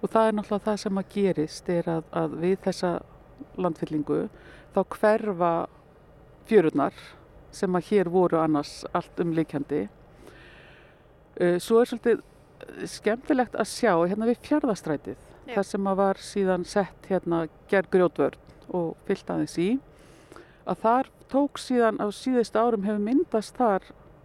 [0.00, 2.92] og það er náttúrulega það sem að gerist er að, að við þessa
[3.60, 4.20] landfyllingu
[4.74, 5.52] þá hverfa
[6.48, 7.04] fjörurnar
[7.54, 9.84] sem að hér voru annars allt umleikjandi.
[11.38, 15.20] Uh, Svo er svolítið eh, skemmtilegt að sjá hérna við fjörðastrætið,
[15.52, 19.68] þar sem að var síðan sett hérna gerð grjótvörn og fyllt aðeins í,
[20.66, 23.82] að þar tók síðan á síðustu árum hefur myndast þar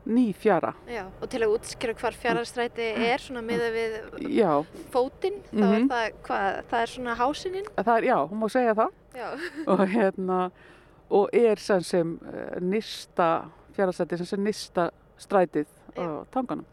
[0.09, 0.73] ný fjara.
[0.89, 3.97] Já, og til að útskjöra hvar fjarastræti er svona miða við
[4.33, 4.51] Já,
[4.93, 5.89] fótinn, þá er Mhm.
[5.91, 7.67] það, hvað, það er svona hásininn.
[8.07, 8.91] já, hún má segja það.
[9.13, 9.27] Já,
[9.67, 10.51] og hérna
[11.11, 15.65] og er sem sem uh, nýsta fjárhastætti sem sem nýsta strætið
[15.97, 16.65] á tanganum.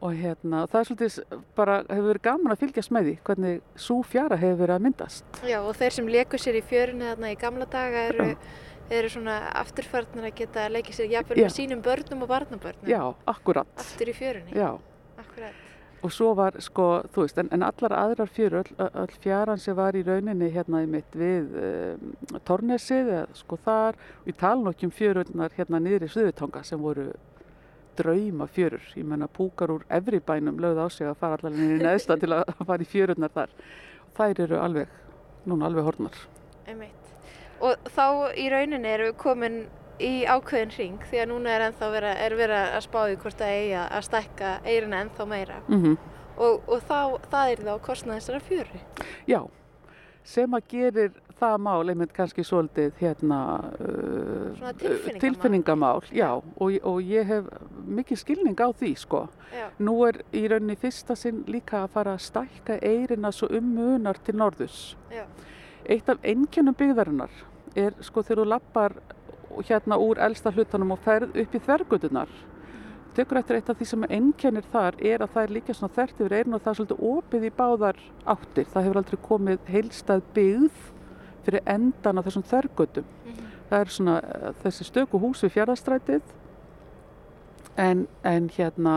[0.00, 4.00] Og hérna það er svolítið bara hefur verið gaman að fylgjast með því hvernig svo
[4.08, 7.38] fjara hefur verið að myndast Já, og þeir sem leku sér í fjörunni þarna í
[7.40, 8.28] gamla daga eru,
[8.90, 11.46] eru svona afturfarnar að geta leikið sér jafnvel Já.
[11.46, 12.88] með sínum börnum og barnabörnum.
[12.88, 14.56] já, akkurat Aftur í fjörunni.
[14.56, 14.70] já.
[15.20, 15.66] Akkurat.
[16.02, 19.76] og svo var sko, þú veist, en, en allar aðrar fjörur öll, öll fjaran sem
[19.76, 22.14] var í rauninni hérna í mitt við um,
[22.48, 23.98] Tornesið eða sko þar
[24.40, 27.10] tala nú ekki um fjörurnar hérna niður í Suðutanga sem voru
[28.00, 31.76] drauma fjörur, ég menna púkar úr efri bænum lögð á sig að fara allar niður
[31.78, 33.54] í neðsta til að fara í fjörurnar þar
[34.18, 34.96] þær eru alveg,
[35.46, 36.24] núna alveg hornar
[36.70, 37.12] Einmitt.
[37.60, 39.60] Og þá í rauninni erum við komin
[40.00, 43.40] í ákveðin ring því að núna er ennþá vera, er verið að spá í hvort
[43.40, 45.60] það eigi að stækka eirina ennþá meira.
[45.68, 45.98] mm
[46.40, 48.78] Og, og þá, það er þá kostnað þessara fjöru.
[49.28, 49.40] Já,
[50.24, 51.10] sem að gerir
[51.40, 53.40] það mál einmitt kannski svolítið hérna
[53.80, 55.20] uh, tilfinningamál.
[55.24, 57.48] tilfinningamál, já, og, og ég hef
[57.86, 59.26] mikið skilning á því sko.
[59.82, 64.20] Nú er í rauninni fyrsta sinn líka að fara að stækka eirina svo um munar
[64.24, 64.94] til norðus.
[65.10, 65.24] Já.
[65.90, 67.32] Eitt af einkennum byggðarinnar
[67.78, 68.94] er sko þegar þú lappar
[69.66, 72.30] hérna úr elsta hlutanum og ferð upp í þvergutunar.
[73.16, 76.20] Tekur eftir eitt af því sem einkennir þar er að það er líka svona þvert
[76.22, 78.68] yfir eirinu og það er svolítið opið í báðar áttir.
[78.70, 80.84] Það hefur aldrei komið heilstað byggð
[81.46, 83.08] fyrir endan á þessum þvergutum.
[83.24, 83.48] Mhm.
[83.70, 86.34] Það er svona eh, þessi stöku hús við fjárðastrætið
[87.76, 88.96] en, en hérna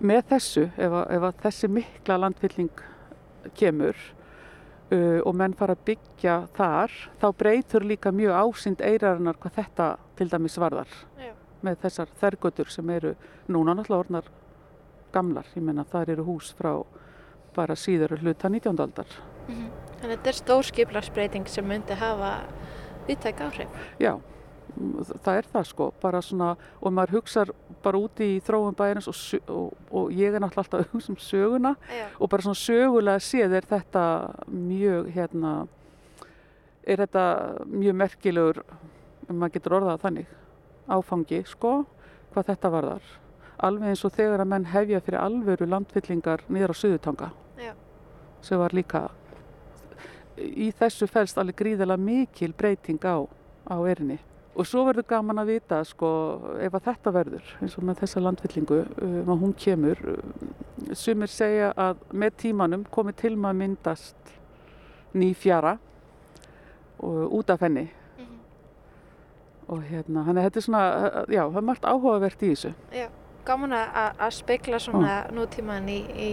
[0.00, 2.82] með þessu, ef að, ef að þessi mikla landfylling
[3.56, 3.96] kemur
[4.92, 9.88] uh, og menn fara að byggja þar, þá breytur líka mjög ásýnd eirarinnar hvað þetta
[10.18, 11.32] til dæmis varðar Já.
[11.66, 13.14] með þessar þergötur sem eru
[13.48, 14.32] núna náttúrulega orðnar
[15.12, 16.74] gamlar, ég menna þar eru hús frá
[17.56, 18.78] bara síður hluta 19.
[18.78, 19.18] aldar.
[19.50, 19.70] Mhm.
[20.00, 22.32] Þannig að þetta er stór skiplarsbreyting sem myndi hafa
[23.08, 23.80] viðtæk áhrif.
[24.00, 24.14] Já,
[25.24, 27.50] það er það sko, bara svona og maður hugsar
[27.82, 29.18] bara úti í þróum bæjarins og,
[29.50, 32.06] og, og ég er náttúrulega alltaf hugsa um söguna Já.
[32.18, 34.04] og bara svona sögulega séð er þetta
[34.46, 35.54] mjög hérna
[36.86, 37.24] er þetta
[37.66, 38.62] mjög merkilegur
[39.28, 40.36] maður getur orðað þannig
[40.90, 41.74] áfangi sko
[42.32, 43.10] hvað þetta varðar
[43.60, 47.30] alveg eins og þegar að menn hefja fyrir alvöru landfyllingar niður á Suðutanga
[48.40, 49.08] sem var líka
[50.40, 53.24] í þessu felst alveg gríðarlega mikil breyting á,
[53.68, 54.18] á erinni
[54.60, 56.08] og svo verður gaman að vita sko
[56.60, 60.50] ef að þetta verður eins og með þessa landfyllingu um, að hún kemur um,
[60.98, 64.34] sumir segja að með tímanum komi til maður að myndast
[65.14, 65.78] ný fjara
[67.00, 67.88] og út af henni.
[69.70, 70.84] Og hérna, hann er þetta er svona
[71.30, 72.72] já, það er margt áhugavert í þessu.
[73.46, 76.30] Gaman að að spegla svona nútíman í, í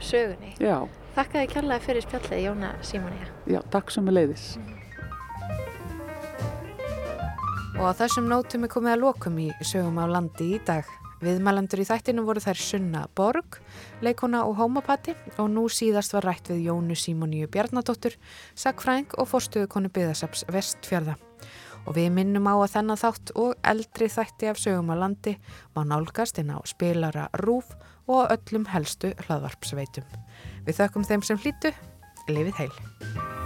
[0.00, 0.54] sögunni.
[0.62, 0.86] já,
[1.18, 3.24] Þakka þið kærlega fyrir spjallið Jóna Símonía.
[3.50, 4.44] já, takk sem er leiðis
[7.74, 10.86] Og á þessum nótum er komið að lokum í sögum á landi í dag.
[11.18, 13.58] Viðmælendur í þættinu voru þær Sunna Borg,
[14.02, 18.14] leikona og homopati og nú síðast var rætt við Jónu Símoníu Bjarnadóttur,
[18.54, 21.18] sagfræng og fórstuðukonu byðasaps Vestfjörða.
[21.86, 25.34] Og við minnum á að þennan þátt og eldri þætti af sögum á landi
[25.74, 27.74] má nálgast inn á spilara rúf
[28.06, 30.06] og öllum helstu hlaðvarpsveitum.
[30.68, 31.72] Við þökkum þeim sem hlýtu,
[32.28, 33.37] lifið heil.